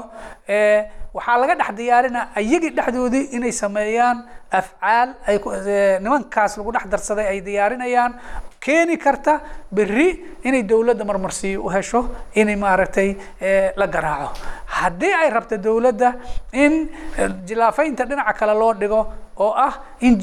waxaa 1.13 1.37
laga 1.41 1.55
dhex 1.61 1.71
diyaarina 1.77 2.21
iyagii 2.41 2.71
dhexdoodii 2.77 3.25
inay 3.37 3.51
sameeyaan 3.61 4.17
afcaal 4.59 5.09
ay 5.29 5.37
nimankaas 6.03 6.57
lagu 6.57 6.71
dhex 6.75 6.85
darsaday 6.93 7.25
ay 7.33 7.39
diyaarinayaan 7.47 8.11
keeni 8.63 8.97
karta 8.97 9.33
berri 9.71 10.07
inay 10.43 10.63
dowladda 10.63 11.03
marmarsiiyo 11.09 11.63
u 11.65 11.69
hesho 11.69 12.01
inay 12.35 12.55
maaragtay 12.55 13.09
la 13.75 13.87
garaaco. 13.87 14.29
Haddii 14.77 15.13
ay 15.13 15.29
rabto 15.29 15.57
dowladda 15.57 16.13
in 16.53 16.89
jilaafaynta 17.47 18.05
dhinaca 18.05 18.33
kale 18.39 18.53
loo 18.59 18.73
dhigo 18.73 19.01
oo 19.37 19.51
ah 19.65 19.73
in 19.99 20.19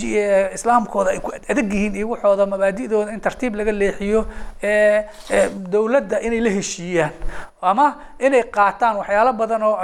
islaamkooda 0.54 1.10
ay 1.10 1.18
ku 1.20 1.30
adag 1.34 1.72
yihiin 1.72 1.94
iyo 1.96 2.08
waxooda 2.14 2.46
mabaadidooda 2.46 3.12
in 3.12 3.20
tartiib 3.20 3.54
laga 3.58 3.72
leexiyo 3.72 4.26
dowladda 5.72 6.20
inay 6.26 6.40
la 6.40 6.50
heshiiyaan 6.50 7.12
ama 7.62 7.86
inay 8.26 8.42
qaataan 8.56 8.96
waxyaalo 9.00 9.32
badan 9.40 9.62
oo 9.62 9.76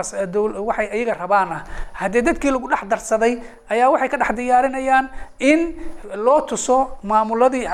waxay 0.68 0.86
iyaga 0.98 1.14
rabaan 1.22 1.52
ah. 1.52 1.62
Haddii 1.92 2.22
dadkii 2.22 2.50
lagu 2.54 2.68
dhex 2.70 2.82
darsaday 2.92 3.32
ayaa 3.70 3.90
waxay 3.92 4.08
ka 4.08 4.16
dhex 4.16 4.30
diyaarinayaan 4.38 5.08
in 5.50 5.60
loo 6.14 6.40
tuso 6.48 6.98
maamuladii 7.02 7.64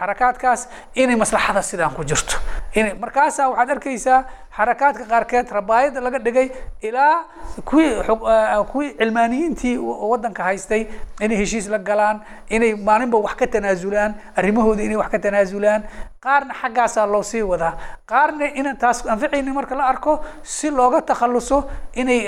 xarakaadkaas 0.00 0.68
inay 0.94 1.16
maslaxada 1.16 1.62
sidaan 1.62 1.94
ku 1.94 2.02
jirto. 2.04 2.36
In 2.74 2.96
markaasaa 3.00 3.48
waxaad 3.50 3.70
arkaysaa 3.70 4.20
xarakaadka 4.56 5.04
qaarkeed 5.12 5.46
rabaayada 5.56 6.00
laga 6.00 6.18
dhigay 6.18 6.48
ilaa 6.88 7.24
kuwii 7.64 7.90
xug- 8.06 8.26
ah, 8.28 8.64
kuwii 8.72 8.90
cilmaaniyiintii 8.98 9.76
wa- 9.78 10.08
wadanka 10.10 10.42
haystay 10.48 10.82
inay 11.20 11.36
heshiis 11.42 11.68
la 11.68 11.78
galaan 11.78 12.20
inay 12.48 12.74
maalinba 12.74 13.18
wax 13.18 13.34
ka 13.40 13.46
tanaasulaan 13.46 14.14
arrimahoodii 14.36 14.84
inay 14.88 14.96
wax 15.02 15.10
ka 15.14 15.18
tanaasulaan 15.18 15.82
qaarna 16.24 16.54
xaggaasaa 16.62 17.06
loo 17.12 17.22
sii 17.22 17.42
wadaa. 17.50 17.72
Qaarna 18.10 18.44
inaan 18.60 18.76
taas 18.76 18.98
anficaynin 19.12 19.54
marka 19.54 19.74
la 19.78 19.84
arko 19.92 20.20
si 20.42 20.70
looga 20.70 21.00
takhaluso 21.10 21.58
inay 21.96 22.20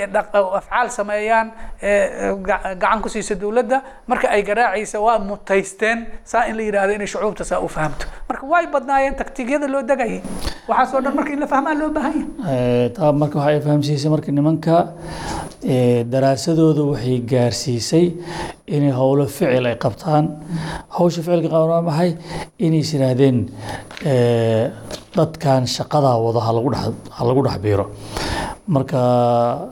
afcaal 0.59 0.89
sameeyaan 0.89 1.47
ee, 1.81 2.33
ga- 2.47 2.75
gacan 2.81 3.01
ku 3.01 3.09
siisa 3.09 3.35
dowladda. 3.41 3.81
Marka 4.07 4.27
ay 4.29 4.41
garaacaysa 4.43 4.97
waa 5.05 5.19
mutaysteen 5.19 6.07
saa 6.23 6.45
in 6.49 6.57
la 6.57 6.63
yidhaahdo 6.63 6.93
inay 6.97 7.07
shucuubta 7.07 7.43
saa 7.45 7.59
u 7.59 7.67
fahamto. 7.67 8.05
Marka 8.29 8.45
way 8.53 8.65
badnaayeen 8.67 9.15
taktiigyada 9.15 9.67
loo 9.73 9.81
degayay 9.91 10.21
waxaasoo 10.67 11.01
dhan 11.05 11.15
marka 11.15 11.31
in 11.33 11.39
la 11.39 11.47
fahmaa 11.53 11.73
loo 11.79 11.89
baahan 11.89 12.13
yahay. 12.17 12.85
Eh, 12.85 12.89
taa 12.97 13.11
marka 13.21 13.37
waxay 13.39 13.61
fahamsiisay 13.61 14.09
marka 14.15 14.31
nimanka 14.31 14.75
daraasadoodu 16.13 16.83
waxay 16.91 17.19
gaarsiisay 17.31 18.05
inay 18.67 18.91
howlo 18.99 19.25
ficil 19.27 19.65
ay 19.69 19.77
qabtaan. 19.85 20.25
Hawsha 20.97 21.21
ficilka 21.25 21.49
qaban 21.53 21.69
waa 21.73 21.81
maxay? 21.89 22.11
Inays 22.65 22.89
yidhaahdeen 22.93 23.37
dadkan 25.17 25.63
shaqadaa 25.75 26.17
wada 26.25 26.41
ha 26.47 26.51
lagu 27.27 27.41
dhex 27.45 27.57
biiro. 27.65 27.85
Marka 28.75 28.99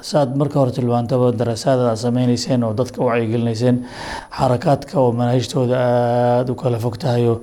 saad 0.10 0.36
marka 0.40 0.60
hore 0.60 0.72
tilmaantaba 0.78 1.32
daraasaad 1.42 1.80
aad 1.90 2.00
sameynayseen 2.06 2.64
oo 2.68 2.74
dadka 2.82 3.00
wacyigelinayseen 3.08 3.78
xarakaadka 4.40 4.96
oo 5.04 5.12
manaahijtooda 5.20 5.76
aada 5.86 6.52
u 6.52 6.56
kala 6.62 6.78
fog 6.86 6.96
tahay 7.04 7.24
oo 7.32 7.38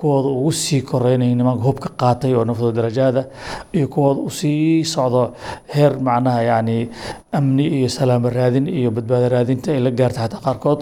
kuwooda 0.00 0.28
ugu 0.38 0.52
sii 0.62 0.80
koreynaya 0.90 1.34
nimanka 1.38 1.62
hubka 1.68 1.88
qaatay 2.00 2.32
oo 2.38 2.44
naftooda 2.48 2.76
darajaada 2.78 3.22
iyo 3.76 3.86
kuwooda 3.94 4.20
u 4.28 4.30
sii 4.38 4.84
socdo 4.94 5.22
heer 5.74 5.92
macnaha 6.08 6.40
yacni 6.50 6.76
amni 7.38 7.64
iyo 7.78 7.88
salaamo 7.96 8.28
raadin 8.36 8.66
iyo 8.78 8.90
badbaado 8.96 9.28
raadinta 9.34 9.68
ay 9.74 9.80
la 9.86 9.90
gaarta 9.98 10.20
xataa 10.24 10.42
qaarkood 10.46 10.80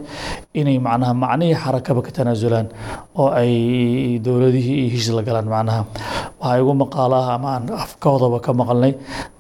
inay 0.61 0.79
macnaha 0.87 1.13
macnihii 1.25 1.59
xarakaba 1.65 2.01
ka 2.07 2.11
tanaasulaan 2.17 2.67
oo 3.21 3.29
ay 3.41 3.53
dowladihii 4.27 4.77
iyo 4.83 4.89
heshiis 4.95 5.13
la 5.19 5.23
galaan 5.29 5.49
macnaha. 5.55 5.83
Waxaa 6.41 6.59
igu 6.63 6.73
maqaalo 6.83 7.15
ah 7.23 7.35
ama 7.37 7.49
aan 7.57 7.65
afkoodaba 7.85 8.39
ka 8.47 8.51
maqalnay 8.61 8.93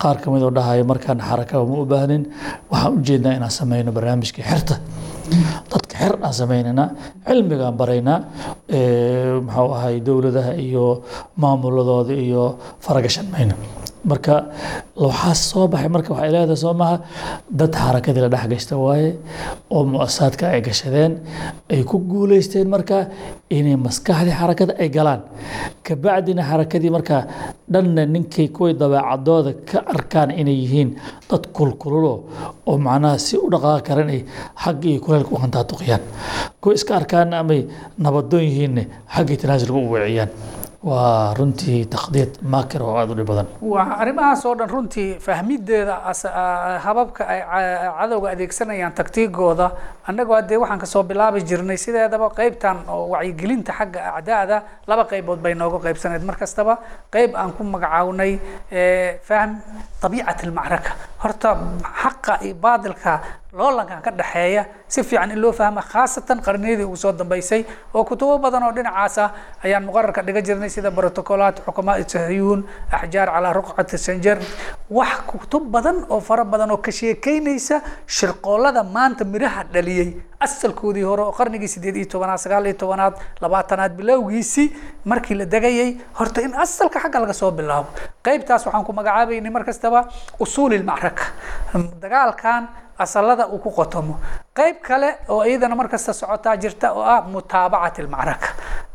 qaar 0.02 0.16
ka 0.22 0.26
mid 0.32 0.42
oo 0.42 0.50
dhahaya 0.56 0.84
markaan 0.90 1.20
xarakaba 1.28 1.62
ma 1.70 1.76
u 1.82 1.86
baahnin 1.92 2.22
waxaan 2.70 2.92
ujeednaa 2.98 3.34
inaan 3.38 3.54
sameyno 3.60 3.90
barnaamijkii 3.96 4.44
xirta 4.50 4.74
dadka 5.72 5.94
xer 6.00 6.14
aan 6.26 6.34
sameynayna 6.40 6.84
cilmigaan 7.26 7.74
baraynaa 7.80 8.18
muxuu 9.46 9.68
ahay 9.76 9.96
dowladaha 10.06 10.52
iyo 10.66 10.84
maamuladooda 11.42 12.14
iyo 12.26 12.44
faragashan 12.84 13.26
mayno 13.34 13.54
marka 14.10 14.34
waxaa 15.04 15.34
soo 15.48 15.66
baxay 15.72 15.90
marka 15.96 16.10
waxay 16.14 16.30
leedahay 16.34 16.60
soo 16.64 16.74
maha 16.80 16.96
dad 17.60 17.72
xarakadii 17.82 18.22
la 18.24 18.28
dhex 18.34 18.44
gashta 18.52 18.74
waaye 18.84 19.08
oo 19.74 19.82
muasasaadka 19.92 20.44
ay 20.54 20.60
gashadeen 20.68 21.12
ay 21.72 21.82
ku 21.90 21.96
guuleysteen 22.10 22.68
marka 22.74 22.98
inay 23.56 23.76
maskaxdii 23.86 24.36
xarakada 24.40 24.72
ay 24.82 24.88
galaan. 24.96 25.20
Kabacdina 25.86 26.42
xarakadii 26.50 26.90
marka 26.96 27.16
dhanna 27.72 28.02
ninkay 28.14 28.48
kuway 28.56 28.72
dabeecadooda 28.80 29.52
ka 29.68 29.78
arkaan 29.94 30.30
inay 30.40 30.56
yihiin 30.62 30.90
dad 31.30 31.44
kulkululo 31.56 32.14
oo 32.68 32.76
macnaha 32.86 33.18
si 33.26 33.34
u 33.36 33.46
dhaqaaqi 33.52 33.82
karan 33.88 34.08
ay 34.14 34.20
xag 34.62 34.84
iyo 34.90 35.00
kuleelka 35.18 35.34
u 35.34 35.38
hantaatuqiyaan 35.42 36.00
kuwa 36.60 36.74
iska 36.74 36.96
arkaan 36.96 37.34
amay 37.34 37.60
nabadoon 37.98 38.42
yihiinne 38.42 38.86
xaggii 39.14 39.36
tanaasulka 39.36 39.78
u 39.78 39.90
weeciyaan. 39.92 40.28
Waa 40.82 41.34
runtii 41.34 41.84
taqdiid 41.90 42.38
maakir 42.42 42.82
oo 42.82 42.94
aada 42.96 43.12
u 43.12 43.16
dhib 43.18 43.26
badan 43.26 43.46
waa 43.60 43.98
arrimahaas 43.98 44.44
oo 44.46 44.54
dhan 44.54 44.70
runtii 44.70 45.18
fahmideeda 45.26 45.96
as- 46.10 46.24
a- 46.42 46.78
hababka 46.84 47.26
ay 47.26 47.40
ca- 47.40 47.94
cadowga 47.98 48.28
adeegsanayaan 48.30 48.92
taktiigooda 48.94 49.70
annagoo 50.08 50.34
haddee 50.38 50.56
waxaan 50.62 50.80
ka 50.82 50.86
soo 50.86 51.02
bilaabi 51.02 51.42
jirnay 51.48 51.76
sideedaba 51.76 52.28
qeybtan 52.38 52.76
oo 52.88 53.08
wacyigelinta 53.12 53.72
xagga 53.78 54.00
acdaada 54.18 54.56
laba 54.88 55.04
qaybood 55.10 55.40
bay 55.44 55.54
nooga 55.54 55.78
qaybsaneyd 55.86 56.24
mar 56.28 56.36
kastaba 56.42 56.78
qeyb 57.14 57.36
aan 57.36 57.52
ku 57.56 57.62
magacawnay 57.64 58.32
eh, 58.72 59.20
fahm 59.28 59.50
طabiicat 60.02 60.38
almacraka 60.44 60.90
horta 61.22 61.50
xaqa 62.02 62.34
iyo 62.46 62.54
baadilka 62.54 63.12
loolankan 63.52 64.00
ka 64.04 64.10
dhexeeya 64.10 64.62
si 64.88 65.02
fiican 65.02 65.30
in 65.32 65.40
loo 65.40 65.52
fahma 65.52 65.82
khaasatan 65.82 66.40
qarniyadii 66.46 66.84
ugu 66.88 66.96
soo 66.96 67.12
dambeysay 67.12 67.64
oo 67.94 68.04
kutubo 68.04 68.38
badan 68.38 68.62
oo 68.62 68.72
dhinacaas 68.72 69.18
ah 69.18 69.30
ayaan 69.64 69.84
muqararka 69.88 70.22
dhiga 70.22 70.40
jirnay 70.40 70.68
sida 70.70 70.90
protocolaat 70.90 71.60
xukumaa 71.66 71.96
sahyuun 72.12 72.64
axjaar 72.92 73.28
calaa 73.34 73.52
ruqcati 73.52 73.98
sanjar. 73.98 74.38
Wax 74.90 75.12
kutub 75.26 75.64
badan 75.74 76.04
oo 76.08 76.20
fara 76.20 76.44
badan 76.44 76.70
oo 76.70 76.76
ka 76.76 76.92
sheekeynaysa 76.92 77.80
shirqoolada 78.06 78.82
maanta 78.84 79.24
miraha 79.24 79.64
dhaliyey 79.98 80.22
asalkoodii 80.40 81.02
hore 81.02 81.22
oo 81.22 81.32
qarnigii 81.32 81.68
sideed 81.68 81.96
iyo 81.96 82.06
tobanaad 82.06 82.38
sagaal 82.38 82.66
iyo 82.66 82.74
tobanaad 82.74 83.14
labaatanaad 83.40 83.92
bilowgiisii 83.96 84.66
markii 85.04 85.34
la 85.36 85.44
degayay 85.44 85.96
horta 86.18 86.40
in 86.40 86.54
asalka 86.54 87.00
xagga 87.00 87.20
laga 87.20 87.32
soo 87.32 87.50
bilaabo. 87.50 87.88
Qeybtaas 88.24 88.66
waxaan 88.66 88.84
ku 88.84 88.92
magacaabaynay 88.92 89.50
mar 89.50 89.64
kastaba 89.64 90.08
usuuli 90.38 90.78
lmacraka 90.78 91.24
dagaalkan 92.00 92.68
asalada 92.98 93.46
uu 93.48 93.58
ku 93.58 93.70
qotomo. 93.70 94.18
Qeyb 94.54 94.80
kale 94.82 95.18
oo 95.28 95.42
iyadana 95.44 95.74
mar 95.74 95.88
kasta 95.88 96.12
socotaa 96.12 96.56
jirta 96.56 96.92
oo 96.92 97.02
ah 97.02 97.22
mutaabacat 97.22 97.98
almacraka 97.98 98.48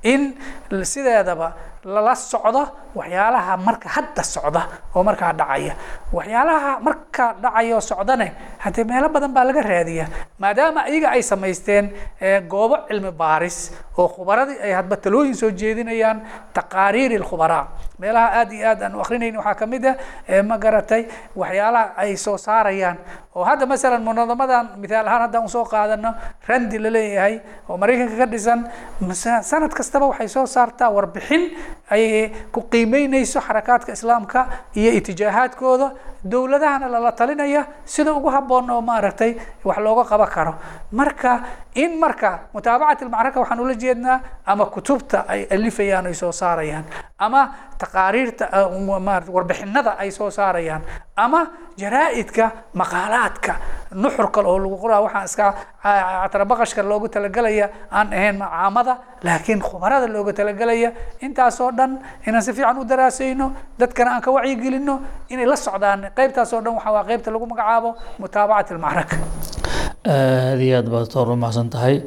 in 0.04 0.36
sideedaba 0.84 1.54
lala 1.86 2.16
socdo 2.16 2.64
waxyaalaha 2.96 3.54
marka 3.68 3.88
hadda 3.96 4.24
socda 4.24 4.62
oo 4.96 5.04
markaa 5.04 5.34
dhacaya. 5.40 5.74
Waxyaalaha 6.14 6.72
marka 6.80 7.26
dhacaya 7.44 7.82
socdane 7.82 8.28
haddee 8.64 8.84
meelo 8.90 9.10
badan 9.10 9.32
baa 9.36 9.44
laga 9.48 9.62
raadiya 9.62 10.06
maadaama 10.40 10.88
iyaga 10.92 11.10
ay 11.16 11.22
samaysteen 11.32 11.86
eh, 12.22 12.40
goobo 12.52 12.78
cilmi 12.88 13.12
baaris 13.12 13.58
oo 13.98 14.08
khubaradii 14.08 14.58
ay 14.64 14.72
hadba 14.74 14.96
talooyin 14.98 15.36
soo 15.36 15.52
jeedinayaan 15.52 16.22
taqaariiri 16.54 17.18
lkhubaraa 17.24 17.68
meelaha 18.00 18.28
aad 18.40 18.52
iyo 18.52 18.68
aad 18.70 18.82
aan 18.84 18.96
u 18.96 19.02
akrinayni 19.02 19.38
waxaa 19.38 19.56
ka 19.60 19.66
mid 19.68 19.86
ah 19.86 19.96
ma 20.44 20.58
garatay 20.58 21.06
waxyaalaha 21.36 21.94
ay 21.98 22.16
soo 22.18 22.38
saarayaan. 22.38 22.98
Oo 23.36 23.44
hadda 23.44 23.66
masalan 23.66 24.02
munadamadan 24.04 24.66
mithaal 24.82 25.08
ahaan 25.08 25.22
haddaan 25.26 25.46
u 25.46 25.50
soo 25.50 25.64
qaadano 25.66 26.14
randi 26.48 26.78
la 26.80 26.90
leeyahay 26.90 27.36
oo 27.70 27.78
maraykanka 27.78 28.18
ka 28.18 28.26
dhisan 28.26 28.60
sanad 29.44 29.74
kastaba 29.74 30.06
waxay 30.12 30.28
soo 30.28 30.46
saartaa 30.46 30.90
warbixin 30.90 31.44
ay 31.90 32.30
ku 32.52 32.62
qiimeynayso 32.72 33.40
xarakaadka 33.42 33.92
islaamka 33.94 34.48
iyo 34.76 34.92
itijaahaadkooda 35.00 35.88
dowladahana 36.24 36.88
lala 36.88 37.12
talinaya 37.12 37.66
sida 37.86 38.14
ugu 38.14 38.30
habboon 38.30 38.70
oo 38.70 38.82
maaragtay 38.82 39.36
wax 39.64 39.78
looga 39.80 40.04
qaban 40.12 40.30
karo. 40.36 40.54
Marka 40.92 41.42
in 41.76 42.00
marka 42.00 42.50
mutaabacat 42.54 43.02
almacraka 43.04 43.40
waxaan 43.40 43.60
ula 43.60 43.74
jeednaa 43.76 44.20
ama 44.46 44.66
kutubta 44.66 45.26
ay 45.28 45.48
alifayaan 45.52 46.06
ay 46.08 46.14
soo 46.14 46.32
saarayaan 46.32 46.86
ama 47.18 47.42
taqaariirta 47.78 48.46
uh, 48.70 49.00
maarata 49.00 49.32
warbixinada 49.32 49.98
ay 50.00 50.12
soo 50.12 50.30
saarayaan 50.30 50.82
ama 51.18 51.42
jaraa'idka 51.78 52.52
maqaalaadka 52.74 53.54
nuxur 54.04 54.28
kale 54.32 54.48
oo 54.48 54.60
lagu 54.60 54.78
qoraa 54.78 55.02
waxaan 55.02 55.26
iska 55.26 55.46
catarabaqashka 55.84 56.84
loogu 56.84 57.08
talagelaya 57.10 57.70
aan 57.92 58.14
ahayn 58.14 58.38
macaamada 58.38 58.94
laakiin 59.24 59.62
khubarada 59.62 60.08
looga 60.08 60.34
talagelaya 60.34 60.92
intaasoo 61.26 61.72
dhan 61.72 62.00
inaan 62.28 62.44
si 62.44 62.54
fiican 62.54 62.78
u 62.78 62.86
daraasayno 62.86 63.48
dadkana 63.80 64.12
aan 64.16 64.22
ka 64.22 64.32
wacyigelino 64.32 65.02
inay 65.30 65.46
la 65.46 65.56
socdaan 65.56 66.13
qaybtaas 66.18 66.54
oo 66.54 66.62
dhan 66.66 66.74
waxaa 66.78 66.94
waa 66.96 67.04
qaybta 67.10 67.30
lagu 67.34 67.46
magacaabo 67.52 67.90
mutaabacat 68.22 68.72
almacraka 68.76 69.16
aad 70.06 70.60
iyo 70.60 70.78
aad 70.80 70.88
baad 70.92 71.08
toor 71.14 71.30
u 71.32 71.36
mahadsan 71.40 71.70
tahay. 71.72 72.02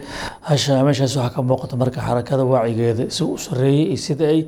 Hasha 0.49 0.83
meeshaas 0.85 1.17
waxaa 1.17 1.35
ka 1.35 1.41
muuqata 1.43 1.77
marka 1.81 2.01
xarakada 2.07 2.45
wacyigeeda 2.45 3.11
si 3.11 3.23
u 3.25 3.37
sareeyey 3.39 3.89
iyo 3.89 3.97
sida 3.97 4.27
ay 4.29 4.41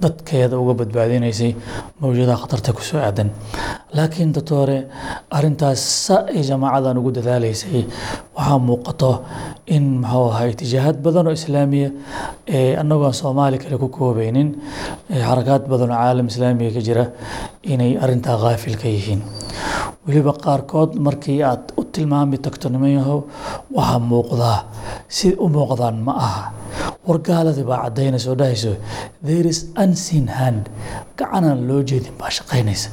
dadkeeda 0.00 0.56
uga 0.56 0.72
badbaadinaysay 0.80 1.52
mawjadaha 2.00 2.40
khatarta 2.42 2.72
ku 2.72 2.80
soo 2.82 2.98
aadan. 3.04 3.28
Laakiin 3.96 4.32
doctore 4.32 4.88
arintaas 5.30 5.80
sa 6.06 6.16
ay 6.32 6.42
jamaacadan 6.48 6.96
ugu 6.98 7.10
dadaalaysay. 7.12 7.84
Waxaa 8.36 8.58
muuqato 8.68 9.10
in 9.66 9.84
muxuu 10.00 10.28
ahaa 10.32 10.48
itijaahad 10.52 10.96
badan 11.04 11.26
oo 11.28 11.32
islaamiya 11.36 11.90
ee 12.48 12.76
annagoon 12.80 13.14
soomaali 13.14 13.58
kale 13.62 13.76
ku 13.78 13.88
koobeynin 13.88 14.48
ee 15.12 15.20
xarakaad 15.28 15.68
badan 15.72 15.90
oo 15.92 15.98
caalam 16.00 16.26
islaamiga 16.32 16.72
ka 16.76 16.80
jira 16.88 17.04
inay 17.72 17.92
arintaa 18.04 18.36
kaafil 18.44 18.76
ka 18.82 18.88
yihiin. 18.88 19.20
Weliba 20.06 20.32
qaarkood 20.44 21.00
markii 21.06 21.40
aad 21.50 21.72
u 21.80 21.84
tilmaami 21.94 22.36
tagto 22.44 22.68
niman 22.68 22.90
yahow 22.98 23.18
waxaa 23.76 23.98
muuqdaa 24.10 24.58
si 25.16 25.28
u 25.38 25.46
muuqdaan 25.56 25.96
ma 26.06 26.12
aha. 26.26 26.44
War 27.06 27.18
gaaladii 27.28 27.64
baa 27.70 27.80
caddaynaysa 27.84 28.28
oo 28.32 28.36
dhahayso. 28.40 28.72
There 29.26 29.48
is 29.52 29.58
unseen 29.82 30.26
hand. 30.38 30.62
Gacanaan 31.18 31.60
loo 31.68 31.80
jeedin 31.90 32.14
baa 32.20 32.30
shaqaynaysa. 32.36 32.88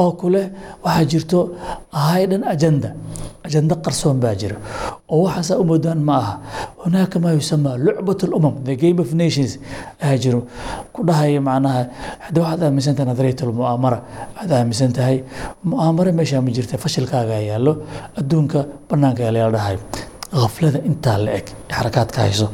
Oo 0.00 0.12
kule 0.20 0.42
waxaa 0.84 1.04
jirto 1.10 1.38
hidden 1.92 2.42
agenda 2.54 2.90
ajanda. 3.46 3.74
Qarsoon 3.84 4.18
baa 4.24 4.34
jira. 4.40 4.56
Oo 5.12 5.22
waxaasaa 5.28 5.58
u 5.60 5.64
moodaan 5.70 6.00
ma 6.08 6.16
aha. 6.22 6.34
Hunaaka 6.84 7.18
maa 7.22 7.32
yusamaa 7.38 7.76
lucbat 7.84 8.20
lumam 8.32 8.54
the 8.64 8.74
game 8.82 8.98
of 9.04 9.12
nations. 9.22 9.52
Ayaa 10.02 10.18
jiro. 10.24 10.40
Ku 10.94 11.00
dhahaya 11.08 11.40
macnaha 11.48 11.82
hadda 12.24 12.38
waxaad 12.44 12.62
aaminsan 12.66 12.94
tahay 12.96 13.08
nadariyat 13.12 13.40
almu'aamara 13.46 13.98
waxaad 14.34 14.52
aaminsan 14.58 14.92
tahay. 14.96 15.16
Mu'aamara 15.70 16.10
meeshaa 16.18 16.40
ma 16.46 16.50
jirta 16.56 16.74
fashilkaaga 16.84 17.38
yaallo. 17.50 17.72
Adduunka 18.18 18.60
bannaanka 18.90 19.22
ayaala 19.40 19.58
dhahay. 19.58 19.78
Aflada 20.46 20.78
intaa 20.90 21.18
la 21.24 21.30
eg 21.38 21.46
xarakaadka 21.76 22.18
hayso 22.26 22.46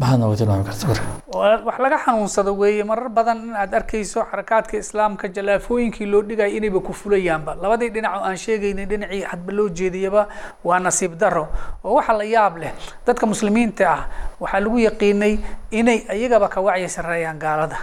maxaad 0.00 0.18
nooga 0.20 0.36
tilmaami 0.40 0.64
karta 0.64 0.86
war 1.32 1.60
wax 1.66 1.78
laga 1.84 1.98
xanuunsado 2.04 2.52
weeye. 2.56 2.84
Marar 2.84 3.08
badan 3.08 3.38
in 3.44 3.54
aad 3.56 3.72
arkayso 3.74 4.20
xarakaadka 4.30 4.76
islaamka 4.78 5.28
jalaafooyinkii 5.28 6.06
loo 6.12 6.22
dhigaya 6.22 6.48
inayba 6.56 6.80
ku 6.80 6.92
fulayaanba. 6.92 7.54
Labadii 7.62 7.90
dhinac 7.94 8.14
oo 8.16 8.24
aan 8.24 8.36
sheegaynay 8.36 8.86
dhinacii 8.86 9.22
hadba 9.30 9.52
loo 9.52 9.68
jeediyaba 9.68 10.28
waa 10.64 10.78
nasiib 10.80 11.14
daro 11.18 11.48
oo 11.84 11.94
waxa 11.94 12.12
la 12.12 12.24
yaab 12.24 12.56
leh. 12.58 12.72
Dadka 13.06 13.26
muslimiinta 13.26 13.84
ah 13.90 14.00
waxaa 14.40 14.60
lagu 14.60 14.78
yaqiinay 14.78 15.38
inay 15.70 15.98
iyagaba 16.16 16.48
ka 16.48 16.60
wacyi 16.60 16.88
sareeyaan 16.88 17.38
gaalada. 17.38 17.76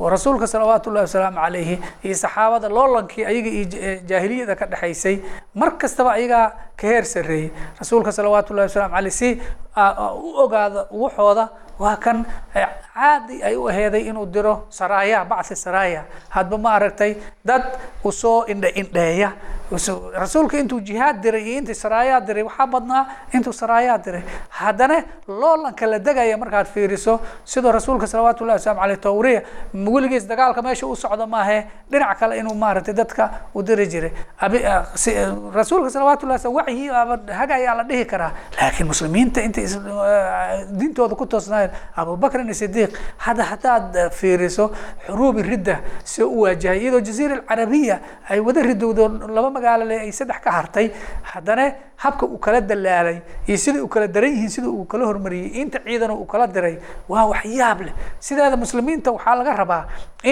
Oo 0.00 0.08
rasuulka 0.10 0.46
salawaatu 0.46 0.90
ullahi 0.90 1.06
wasalaamu 1.06 1.38
calayhi 1.40 1.76
iyo 2.04 2.14
saxaabada 2.14 2.68
loolankii 2.68 3.24
ayaga 3.24 3.50
iyo 3.50 3.66
jaahiliyada 4.06 4.54
ka 4.56 4.66
dhexaysay 4.66 5.22
mar 5.54 5.78
kastaba 5.78 6.12
ayagaa 6.14 6.52
ka 6.76 6.86
heer 6.86 7.04
sarreeyey 7.04 7.50
rasuulka 7.80 8.12
salawaatu 8.12 8.52
ullahi 8.52 8.68
wasalaamu 8.70 9.10
si 9.10 9.40
u 9.76 10.30
ogaada 10.44 10.80
waxooda 11.02 11.44
waa 11.78 11.96
kan 12.04 12.24
caadi 12.96 13.42
ay 13.48 13.56
u 13.56 13.68
aheeday 13.68 14.02
inuu 14.10 14.26
diro 14.26 14.54
saraaya 14.78 15.24
bacsi 15.24 15.54
saraaya 15.64 16.02
hadba 16.36 16.58
ma 16.58 16.70
aragtay 16.78 17.12
dad 17.44 17.64
u 18.04 18.10
soo 18.12 18.44
indhe 18.48 18.68
indheeya. 18.80 19.30
Rasuulka 20.20 20.56
intuu 20.62 20.80
jihaad 20.80 21.16
diray 21.22 21.42
iyo 21.42 21.58
intii 21.58 21.74
saraayaa 21.74 22.20
diray 22.26 22.42
waxaa 22.46 22.66
badnaa 22.66 23.02
intuu 23.34 23.52
saraayaa 23.52 23.98
diray. 23.98 24.22
Haddana 24.48 25.02
loolanka 25.28 25.86
la 25.86 25.98
degaya 25.98 26.36
markaad 26.38 26.66
fiiriso 26.74 27.20
sidoo 27.44 27.72
rasuulka 27.72 28.06
salawaatu 28.06 28.44
ullahi 28.44 28.58
waslamu 28.58 28.80
caleyh 28.80 29.00
tawriya 29.06 29.42
weligiis 29.74 30.26
dagaalka 30.30 30.62
meesha 30.62 30.86
u 30.86 30.94
socda 30.96 31.26
maahe 31.26 31.66
dhinac 31.90 32.18
kale 32.18 32.38
inuu 32.38 32.54
maaragtay 32.54 32.94
dadka 32.94 33.24
u 33.54 33.62
diri 33.62 33.86
jiray. 33.86 34.12
Rasuulka 35.54 35.90
salawaatu 35.90 36.26
llahi 36.26 36.38
wasallam 36.38 36.56
wacyi 36.56 36.88
hagayaa 37.40 37.74
la 37.76 37.82
dhihi 37.84 38.04
karaa. 38.06 38.30
Laakiin 38.60 38.86
muslimiinta 38.86 39.40
intay 39.42 39.66
diintooda 40.78 41.14
ku 41.16 41.26
toosnaayeen 41.26 41.70
abubakrin 41.96 42.54
sidiiq 42.54 42.85
hadda 43.24 43.44
haddaad 43.50 44.10
fiiriso 44.18 44.70
xuruubi 45.06 45.42
ridda 45.42 45.76
see 46.04 46.22
u 46.24 46.40
waajahay 46.44 46.78
iyadoo 46.82 47.00
jaziira 47.00 47.34
alcarabiya 47.40 47.96
ay 48.30 48.40
wada 48.40 48.62
ridowdo 48.62 49.08
laba 49.36 49.50
magaalo 49.50 49.84
le 49.90 49.96
ay 50.04 50.12
saddex 50.12 50.38
ka 50.44 50.50
hartay 50.58 50.90
haddana 51.32 51.66
habka 51.96 52.26
uu 52.26 52.38
kala 52.38 52.60
dalaalay 52.60 53.18
iyo 53.48 53.56
sida 53.58 53.82
uu 53.84 53.88
kala 53.88 54.06
daran 54.08 54.30
yihiin 54.34 54.48
sida 54.56 54.68
uu 54.68 54.84
kala 54.84 55.04
hormariyey 55.10 55.60
inta 55.62 55.78
ciidan 55.86 56.10
uu 56.12 56.26
kala 56.32 56.46
diray 56.46 56.76
waa 57.08 57.24
waxyaab 57.32 57.80
leh 57.86 57.94
sideeda 58.20 58.56
muslimiinta 58.56 59.10
waxaa 59.16 59.34
laga 59.40 59.52
rabaa 59.62 59.82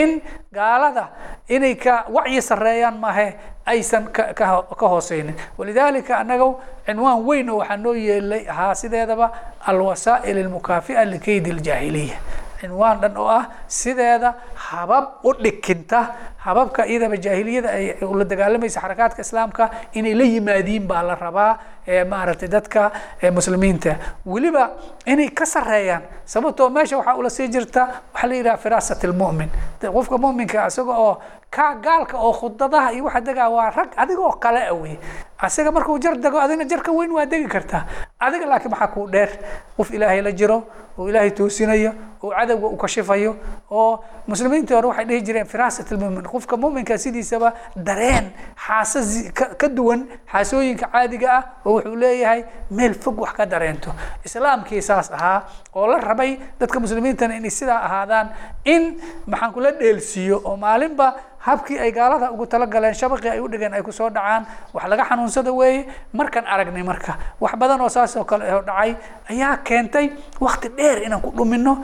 in 0.01 0.21
gaalada 0.53 1.05
inay 1.49 1.75
ka 1.85 1.95
wacyi 2.17 2.43
sareeyaan 2.51 2.99
maahe 3.05 3.29
aysan 3.73 4.05
ka 4.13 4.87
hooseynin 4.93 5.35
walidalika 5.59 6.19
annaga 6.21 6.47
cinwaan 6.87 7.25
weyn 7.29 7.49
oo 7.51 7.59
waxaa 7.65 7.77
noo 7.85 7.95
yeelay 8.07 8.45
ahaa 8.53 8.75
sideedaba 8.75 9.27
alwasaa'il 9.71 10.39
almukaafi'a 10.45 11.05
likaydi 11.13 11.51
aljaahiliya 11.57 12.17
cinwaan 12.65 13.01
dhan 13.05 13.15
oo 13.23 13.29
ah 13.39 13.45
sideeda 13.79 14.31
habab 14.69 15.05
u 15.29 15.33
dhikinta 15.45 16.01
hababka 16.47 16.83
iyadaba 16.93 17.17
jaahiliyada 17.27 17.69
ay 17.79 17.85
la 18.21 18.25
dagaalamaysa 18.33 18.81
xarakaadka 18.85 19.21
islaamka 19.27 19.65
inay 19.99 20.15
la 20.21 20.25
yimaadiin 20.35 20.85
baa 20.91 21.03
la 21.11 21.15
rabaa 21.27 21.53
maaragtay 21.87 22.49
dadka 22.49 22.93
muslimiinta. 23.33 23.97
Weliba 24.27 24.71
inay 25.07 25.29
ka 25.31 25.45
sareeyaan 25.47 26.03
sababtoo 26.25 26.71
meesha 26.71 26.97
waxaa 26.99 27.17
ula 27.17 27.31
sii 27.31 27.49
jirta 27.49 27.89
waxaa 28.15 28.29
la 28.29 28.35
yidhaha 28.35 28.57
firaasat 28.57 29.05
lmu'min 29.05 29.49
qofka 29.81 30.19
mu'minka 30.19 30.67
isaga 30.67 30.93
oo 30.99 31.19
ka 31.51 31.75
gaalka 31.83 32.17
oo 32.19 32.33
khudadaha 32.33 32.93
iyo 32.93 33.05
waxa 33.05 33.21
degaa 33.21 33.49
waa 33.49 33.71
rag 33.71 33.91
adiga 33.97 34.21
oo 34.23 34.33
kale 34.41 34.63
ah 34.69 34.75
wey 34.75 34.99
asiga 35.39 35.71
markuu 35.71 35.99
jar 36.01 36.17
dego 36.17 36.41
adigna 36.41 36.65
jarka 36.65 36.91
weyn 36.93 37.13
waa 37.13 37.27
degi 37.27 37.47
kartaa 37.49 37.85
adiga 38.19 38.47
laakiin 38.47 38.71
maxaa 38.71 38.89
kuu 38.89 39.07
dheer? 39.11 39.29
Qof 39.77 39.91
ilaahay 39.91 40.23
la 40.23 40.33
jiro 40.33 40.65
oo 40.99 41.09
ilaahay 41.09 41.31
toosinayo 41.31 41.93
oo 42.23 42.31
cadowga 42.33 42.67
u 42.67 42.77
kashifayo 42.77 43.37
oo 43.71 44.01
muslimiintii 44.27 44.75
hore 44.75 44.87
waxay 44.89 45.05
dhihi 45.05 45.21
jireen 45.23 45.47
firaasat 45.47 45.91
lmumin 45.93 46.23
qofka 46.25 46.57
muminka 46.57 46.99
sidiisaba 46.99 47.53
dareen 47.77 48.33
xaasas 48.67 49.31
ka 49.59 49.69
duwan 49.69 50.07
xaasooyinka 50.33 50.87
caadiga 50.93 51.29
ah 51.39 51.43
oo 51.67 51.74
wuxuu 51.75 51.97
leeyahay 51.97 52.45
meel 52.71 52.95
fog 52.95 53.19
wax 53.21 53.33
ka 53.37 53.47
dareento. 53.47 53.91
Islaamkii 54.25 54.83
saas 54.83 55.11
ahaa 55.13 55.43
oo 55.75 55.87
la 55.87 55.99
rabay 55.99 56.39
dadka 56.61 56.81
muslimiintana 56.81 57.37
inay 57.37 57.51
sidaa 57.51 57.81
ahaadaan 57.87 58.29
in 58.65 59.01
maxaan 59.27 59.53
kula 59.53 59.71
dheelsiiyo 59.81 60.41
oo 60.45 60.57
maalinba 60.57 61.15
habkii 61.47 61.79
ay 61.79 61.93
gaalada 61.93 62.31
ugu 62.33 62.47
talagaleen 62.47 62.95
shabaqii 62.95 63.29
ay 63.35 63.41
u 63.41 63.49
dhigeen 63.53 63.75
ay 63.75 63.83
ku 63.83 63.93
soo 63.93 64.09
dhacaan 64.11 64.47
wax 64.75 64.85
laga 64.89 65.05
xanuunsada 65.05 65.53
weeye 65.53 65.85
markaan 66.13 66.47
aragnay 66.47 66.83
marka. 66.83 67.13
Wax 67.41 67.53
badan 67.61 67.81
oo 67.81 67.89
saas 67.89 68.17
oo 68.17 68.25
kale 68.25 68.45
dhacay 68.69 68.97
ayaa 69.31 69.57
keentay 69.67 70.07
wakti 70.41 70.69
dheer 70.77 71.03
inaan 71.07 71.21
ku 71.21 71.31
dhumino 71.37 71.75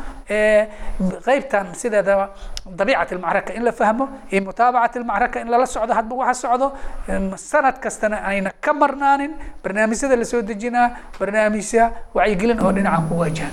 qeybtan 1.27 1.75
sideedaba 1.75 2.31
dabiicat 2.65 3.13
almacraka 3.13 3.53
in 3.55 3.65
la 3.65 3.73
fahmo 3.73 4.09
iyo 4.33 4.41
mutaabacat 4.49 4.97
almacraka 4.97 5.41
in 5.41 5.49
lala 5.53 5.67
socdo 5.67 5.93
hadba 5.95 6.15
waxa 6.17 6.49
socdo 6.49 6.67
sanad 7.37 7.77
kastana 7.85 8.17
ayna 8.25 8.51
ka 8.61 8.73
marnaanin. 8.73 9.33
Barnaamijyada 9.63 10.17
la 10.17 10.25
soo 10.25 10.43
dejinaa 10.43 10.89
barnaamijya 11.21 11.85
wacyigelin 12.15 12.61
oo 12.65 12.73
dhinacan 12.73 13.09
ku 13.09 13.15
waajahan 13.21 13.53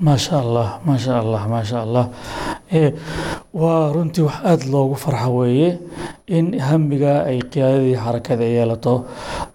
maasha 0.00 0.40
allah 0.42 0.80
maasha 0.86 1.18
allah 1.22 1.42
maasha 1.48 1.82
allah 1.82 2.08
eh, 2.70 2.92
waa 3.54 3.92
runtii 3.94 4.22
wax 4.26 4.36
aada 4.44 4.66
loogu 4.66 4.94
farxo 4.98 5.30
weeye 5.36 5.78
in 6.26 6.58
hamiga 6.58 7.22
ay 7.30 7.38
qiyaadadii 7.52 7.94
xarakada 8.04 8.44
yeelato 8.44 8.94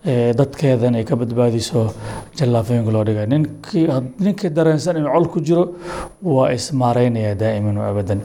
eh, 0.06 0.32
dadkeedan 0.40 0.96
ay 0.96 1.04
ka 1.04 1.16
badbaadiso 1.20 1.92
jallaafooyinka 2.40 2.92
loo 2.92 3.04
dhiga 3.04 3.26
ninkii 3.28 3.88
ninkii 4.20 4.50
dareensan 4.56 4.98
inuu 5.02 5.12
col 5.12 5.28
ku 5.28 5.40
jiro 5.42 5.64
waa 6.24 6.52
ismaaraynayaa 6.56 7.36
daa'iman 7.36 7.78
oo 7.78 7.88
abadan. 7.92 8.22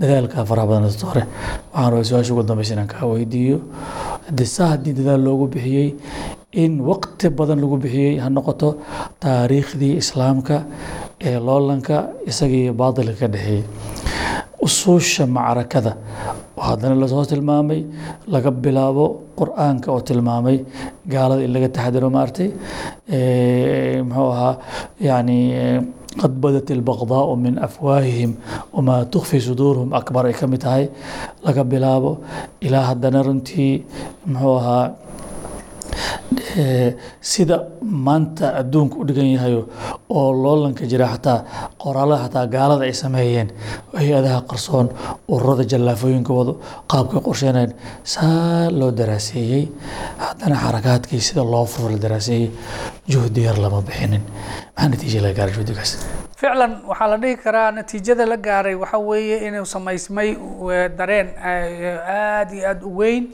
Dadaalkaa 0.00 0.44
faraha 0.48 0.66
badan 0.66 0.88
hore 0.88 1.22
waxaan 1.28 1.90
rabay 1.92 2.04
su'aasha 2.04 2.32
ugu 2.32 2.42
dambaysa 2.48 2.74
inaan 2.74 2.88
kaa 2.88 3.06
weydiiyo. 3.12 3.58
Haddii 4.26 4.46
saa 4.56 4.68
haddii 4.72 4.96
dadaal 4.96 5.20
loogu 5.20 5.46
bixiyey 5.52 5.94
in 6.52 6.80
waqti 6.90 7.28
badan 7.38 7.60
lagu 7.64 7.76
bixiyey 7.84 8.18
ha 8.22 8.28
noqoto 8.36 8.68
taariikhdii 9.24 9.94
islaamka 10.02 10.56
ee 11.28 11.38
loolanka 11.48 11.96
isagii 12.30 12.70
baadilka 12.80 13.16
ka 13.20 13.28
dhexeeyey. 13.34 13.64
Usuusha 14.66 15.26
macrakada 15.26 15.92
haddana 16.66 16.94
la 17.00 17.06
soo 17.12 17.24
tilmaamay 17.30 17.80
laga 18.34 18.50
bilaabo 18.64 19.04
qur'aanka 19.40 19.88
oo 19.94 20.00
tilmaamay 20.08 20.56
gaalada 21.12 21.42
in 21.46 21.52
laga 21.54 21.68
taxadiro 21.76 22.08
maartay 22.16 22.48
muxuu 24.08 24.28
ahaa 24.34 24.54
yani 25.08 25.38
qad 26.20 26.32
badat 26.44 26.70
ilbaqdaau 26.76 27.34
min 27.44 27.54
afwaahihim 27.66 28.32
wamaa 28.74 29.04
tukfi 29.14 29.40
suduuruhum 29.48 29.90
akbar 30.00 30.26
ay 30.30 30.34
ka 30.40 30.46
mid 30.52 30.60
tahay 30.66 30.84
laga 31.46 31.64
bilaabo. 31.72 32.12
Ilaa 32.66 32.84
haddana 32.90 33.22
runtii 33.26 33.72
muxuu 34.32 34.56
ahaa 34.60 34.84
sida 37.20 37.56
maanta 38.06 38.46
adduunka 38.60 38.96
u 39.00 39.04
dhigan 39.08 39.28
yahayo 39.34 39.62
oo 40.10 40.32
loolanka 40.42 40.84
jira 40.90 41.06
xataa 41.14 41.38
qoraalada 41.82 42.22
xataa 42.24 42.46
gaalada 42.54 42.84
ay 42.88 42.92
sameeyeen 43.02 43.48
hay'adaha 43.98 44.40
qarsoon 44.50 44.86
ururada 45.34 45.64
jallaafooyinka 45.72 46.32
wado 46.38 46.52
qaabkay 46.92 47.20
qorsheynayeen 47.28 47.72
saa 48.14 48.70
loo 48.78 48.90
daraaseeyey. 48.98 49.64
Haddana 50.24 50.56
xarakaadkii 50.64 51.20
sida 51.28 51.42
loo 51.52 51.64
furo 51.72 51.88
la 51.94 51.98
daraaseeyey 52.04 52.50
juhdi 53.12 53.40
yar 53.46 53.58
lama 53.64 53.80
bixinin. 53.88 54.22
Maxaa 54.76 54.88
natiija 54.92 55.20
laga 55.24 55.34
gaaray 55.38 55.54
juhdigaas? 55.58 55.90
Ficlan 56.40 56.72
waxaa 56.90 57.08
la 57.12 57.16
dhihi 57.22 57.36
karaa 57.44 57.70
natiijada 57.78 58.26
la 58.26 58.36
gaaray 58.36 58.74
waxa 58.82 58.98
weeye 58.98 59.36
inuu 59.48 59.64
samaysmay 59.74 60.28
dareen 60.98 61.28
aada 61.38 62.52
iyo 62.54 62.68
aada 62.68 62.86
u 62.86 62.96
weyn 63.00 63.24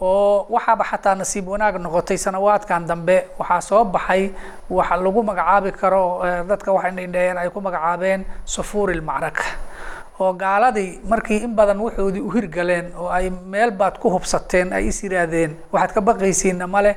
oo 0.00 0.46
waxaaba 0.54 0.84
xataa 0.90 1.14
nasiib 1.20 1.46
wanaag 1.48 1.76
noqotay 1.84 2.16
sanawaadkan 2.24 2.86
dambe. 2.90 3.16
Waxaa 3.38 3.60
soo 3.60 3.84
baxay 3.84 4.30
waxa 4.70 4.96
lagu 4.96 5.20
magacaabi 5.22 5.70
karo 5.80 6.04
dadka 6.48 6.72
waxay 6.72 6.92
dhindheeyeen 6.96 7.38
ay 7.38 7.48
ku 7.50 7.60
magacaabeen 7.60 8.24
sufuur 8.44 8.90
ilmacraka 8.96 9.44
oo 10.20 10.32
gaaladii 10.42 11.00
markii 11.08 11.38
in 11.46 11.54
badan 11.58 11.80
waxoodii 11.80 12.20
u 12.20 12.30
hirgaleen 12.30 12.92
oo 13.00 13.08
ay 13.08 13.30
meel 13.30 13.70
baad 13.72 13.98
ku 13.98 14.10
hubsateen 14.14 14.72
ay 14.72 14.86
is 14.92 14.98
yidhaahdeen 15.04 15.56
waxaad 15.72 15.92
ka 15.96 16.00
baqaysiinna 16.00 16.66
male 16.66 16.92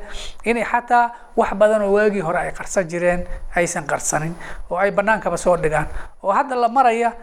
inay 0.46 0.66
xataa 0.72 1.06
wax 1.40 1.52
badan 1.62 1.82
oo 1.88 1.92
waagii 1.96 2.22
hore 2.28 2.40
ay 2.40 2.52
qarsan 2.52 2.88
jireen 2.92 3.22
aysan 3.56 3.86
qarsanin 3.92 4.34
oo 4.70 4.78
ay 4.78 4.92
bannaankaba 4.92 5.38
soo 5.38 5.56
dhigaan. 5.58 5.88
Oo 6.24 6.32
hadda 6.32 6.56
la 6.56 6.68
maraya 6.70 7.14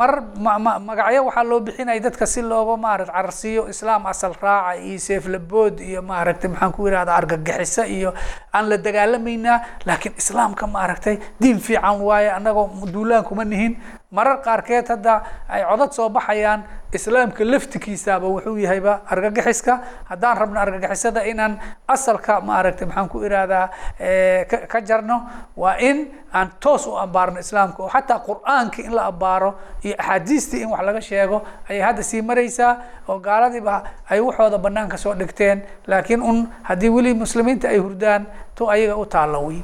mar 0.00 0.12
magacyo 0.88 1.24
waxaa 1.28 1.44
loo 1.50 1.60
bixinaya 1.60 2.00
dadka 2.00 2.26
si 2.26 2.42
looga 2.42 2.76
maarata 2.76 3.12
cararsiiyo 3.12 3.68
islaam 3.72 4.06
asal 4.06 4.32
raaca 4.42 4.76
iyo 4.76 4.98
seeflabood 4.98 5.80
iyo 5.80 6.02
maaragtay 6.02 6.50
maxaan 6.50 6.72
ku 6.72 6.86
yidhahda 6.86 7.12
argagixiso 7.14 7.82
iyo 7.84 8.10
aan 8.52 8.68
la 8.70 8.76
dagaalamaynaa 8.76 9.58
laakiin 9.86 10.14
islaamka 10.18 10.66
maaragtay 10.66 11.16
diin 11.40 11.58
fiican 11.60 12.00
waaye 12.08 12.30
annagoo 12.30 12.66
duulaan 12.92 13.24
kuma 13.24 13.44
nihin 13.44 13.76
marar 14.10 14.40
qaarkeed 14.40 14.88
hadda 14.88 15.14
ay 15.48 15.62
codad 15.68 15.92
soo 15.92 16.08
baxayaan 16.08 16.62
islaamka 16.92 17.44
laftikiisaaba 17.44 18.24
wuxuu 18.28 18.56
yahayba 18.56 19.02
argagixiska. 19.12 19.74
Haddaan 20.08 20.36
rabno 20.38 20.60
argagixisada 20.60 21.24
inaan 21.28 21.58
asalka 21.88 22.40
maaragtay 22.40 22.86
maxaan 22.88 23.08
ku 23.08 23.20
ihahdaa 23.20 23.68
ka 24.72 24.80
jarno 24.80 25.16
waa 25.56 25.76
in 25.78 26.08
aan 26.32 26.48
toos 26.60 26.86
u 26.86 26.96
ambaarno 26.96 27.40
islaamka. 27.40 27.82
Oo 27.82 27.88
xataa 27.92 28.24
qur'aankii 28.24 28.84
in 28.88 28.94
la 28.96 29.04
ambaaro 29.12 29.54
iyo 29.84 29.94
axaadiistii 29.98 30.62
in 30.64 30.70
wax 30.72 30.82
laga 30.88 31.00
sheego 31.00 31.42
ayay 31.68 31.82
hadda 31.82 32.02
sii 32.02 32.22
maraysaa 32.22 32.76
oo 33.08 33.18
gaaladiiba 33.20 33.82
ay 34.08 34.20
waxooda 34.20 34.58
banaanka 34.58 34.96
soo 34.96 35.14
dhigteen. 35.14 35.62
Laakiin 35.86 36.22
un 36.22 36.48
haddii 36.62 36.88
weli 36.88 37.14
muslimiinta 37.14 37.68
ay 37.68 37.76
hurdaan 37.78 38.26
tu 38.56 38.70
ayaga 38.70 38.96
u 38.96 39.04
taalla 39.06 39.38
wey 39.38 39.60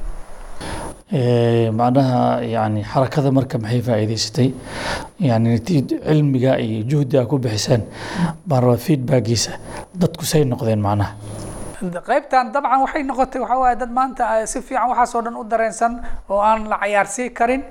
macnaha 1.79 2.41
yani 2.43 2.83
xarakada 2.83 3.31
marka 3.31 3.57
maxay 3.57 3.81
faa'iidaysatay? 3.87 4.49
Yani 5.19 5.59
cilmiga 5.67 6.57
iyo 6.59 6.83
juhdiga 6.89 7.25
ku 7.29 7.37
bixiseen 7.37 7.81
baan 8.47 8.63
rabaa 8.63 8.77
feedbackiisa 8.87 9.51
dadku 10.01 10.25
say 10.25 10.43
noqdeen 10.43 10.81
macnaha 10.81 11.13
qaybtan 11.93 12.51
dabcan 12.53 12.81
waxay 12.85 13.03
noqotay 13.03 13.39
waxaa 13.41 13.59
waaye 13.59 13.75
dad 13.75 13.91
maanta 13.91 14.45
si 14.47 14.61
fiican 14.61 14.89
waxaasoo 14.89 15.21
dhan 15.25 15.35
u 15.35 15.43
dareensan 15.43 16.01
oo 16.29 16.39
aan 16.39 16.69
la 16.69 16.77
cayaarsii 16.77 17.29
karin 17.33 17.63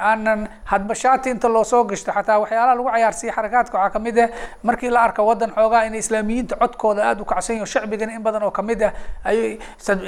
aanan 0.00 0.48
hadbashaati 0.64 1.30
inta 1.30 1.48
loo 1.48 1.64
gashto. 1.84 2.12
Xataa 2.12 2.38
waxyaalaha 2.42 2.74
lagu 2.76 2.88
cayaarsiiya 2.90 3.32
xarakaadka 3.36 3.76
waxaa 3.78 3.90
ka 3.92 3.98
mid 3.98 4.18
ah 4.18 4.28
markii 4.62 4.90
la 4.90 5.00
arka 5.02 5.22
wadan 5.22 5.50
xoogaa 5.54 5.84
in 5.86 5.94
islaamiyiinta 5.94 6.56
codkooda 6.56 7.02
aada 7.08 7.22
u 7.22 7.24
kacsan 7.24 7.56
yaho 7.56 7.66
shacbigana 7.66 8.12
in 8.16 8.22
badan 8.22 8.42
oo 8.42 8.50
ka 8.50 8.62
mid 8.62 8.82
ah 8.82 8.92
ay 9.24 9.58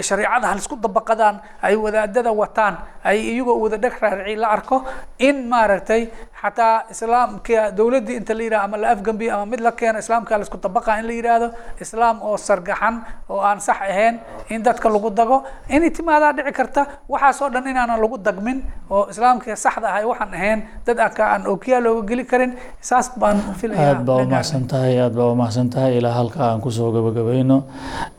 shariicada 0.09 0.47
halisku 0.53 0.76
dabaqadaan 0.76 1.40
ay 1.62 1.76
wadaadada 1.76 2.32
wataan 2.32 2.74
ay 3.05 3.18
iyagoo 3.32 3.59
wada 3.64 3.76
dheg 3.78 3.94
raarici 4.01 4.36
la 4.36 4.49
arko 4.57 4.84
in 5.18 5.49
maaragtay 5.49 6.03
xataa 6.42 6.84
islaamka 6.90 7.70
dowladdii 7.78 8.16
inta 8.20 8.34
la 8.34 8.42
yidhaha 8.47 8.64
ama 8.64 8.76
la 8.76 8.88
afgambiyo 8.94 9.30
ama 9.34 9.47
mid 9.47 9.61
la 9.61 9.72
keeno 9.72 9.99
islaamka 9.99 10.36
la 10.38 10.44
isku 10.44 10.59
dabaqa 10.66 10.99
in 11.01 11.07
la 11.07 11.12
yidhaahdo 11.18 11.49
islaam 11.80 12.16
oo 12.22 12.36
sargaxan 12.36 12.94
oo 13.30 13.36
aan 13.41 13.61
sax 13.61 13.76
ahayn 13.80 14.18
in 14.51 14.62
dadka 14.62 14.89
lagu 14.89 15.11
dago. 15.11 15.43
Inay 15.68 15.91
timaadaa 15.91 16.32
dhici 16.37 16.53
karta 16.53 16.82
waxaasoo 17.09 17.49
dhan 17.55 17.66
inaanan 17.72 18.01
lagu 18.05 18.18
dagmin 18.18 18.59
oo 18.91 19.07
islaamka 19.12 19.57
saxda 19.57 19.89
ahay 19.93 20.05
waxaan 20.05 20.34
ahayn 20.39 20.61
dad 20.87 20.99
aka 21.09 21.24
aan 21.34 21.47
ookiyaa 21.53 21.80
looga 21.84 22.03
geli 22.11 22.24
karin. 22.24 22.53
Saas 22.80 23.11
baan 23.20 23.39
filaya 23.61 23.89
aad 23.97 24.05
baa 24.09 24.18
umahadsan 24.26 24.64
tahay 24.72 24.95
aad 25.05 25.14
baa 25.18 25.30
umahadsan 25.34 25.68
tahay. 25.74 25.99
Ilaa 25.99 26.14
halka 26.18 26.41
aan 26.51 26.61
ku 26.61 26.70
soo 26.70 26.91
gabagabayno. 26.97 27.59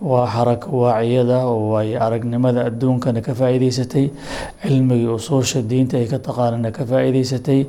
Waa 0.01 0.27
xaraka 0.35 0.67
waaciyada 0.81 1.39
oo 1.47 1.75
ay 1.81 1.95
aragnimada 1.97 2.65
adduunkana 2.69 3.21
ka 3.21 3.33
faa'iidaysatay. 3.33 4.05
Cilmigii 4.63 5.07
usuusha 5.17 5.61
diinta 5.61 5.97
ay 5.97 6.07
ka 6.11 6.19
taqaanana 6.19 6.71
ka 6.71 6.83
faa'iidaysatay. 6.85 7.59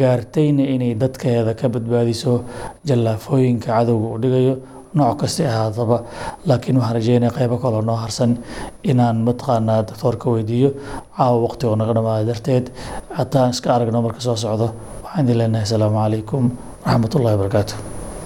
Gaartayna 0.00 0.62
inay 0.74 0.94
dadkeeda 0.94 1.54
ka 1.60 1.68
badbaadiso. 1.68 2.44
Jallaafooyinka 2.88 3.66
cadowga 3.70 4.08
u 4.14 4.18
dhigayo 4.22 4.54
nooc 4.98 5.16
kasta 5.20 5.42
ahaadaba 5.52 5.96
laakiin 6.48 6.76
waxaan 6.80 6.94
rajeynaya 6.98 7.32
qaybo 7.38 7.56
kaloo 7.64 7.82
noo 7.88 7.96
harsan 8.04 8.32
inaan 8.90 9.16
mataqaanaa 9.28 9.80
doctoorka 9.88 10.26
weydiiyo 10.34 10.70
caawa 11.16 11.36
waqti 11.46 11.64
oo 11.66 11.76
naga 11.80 11.92
dhamaada 11.96 12.24
darteed. 12.30 12.64
Hataa 13.18 13.48
iska 13.52 13.68
aragno 13.74 13.98
marka 14.06 14.20
soo 14.26 14.36
socdo 14.44 14.66
waxaan 15.04 15.24
idin 15.24 15.38
leenahay 15.38 15.64
asalaamu 15.68 15.98
calaykum 16.04 16.44
waraxmat 16.84 17.12
ullahi 17.18 17.36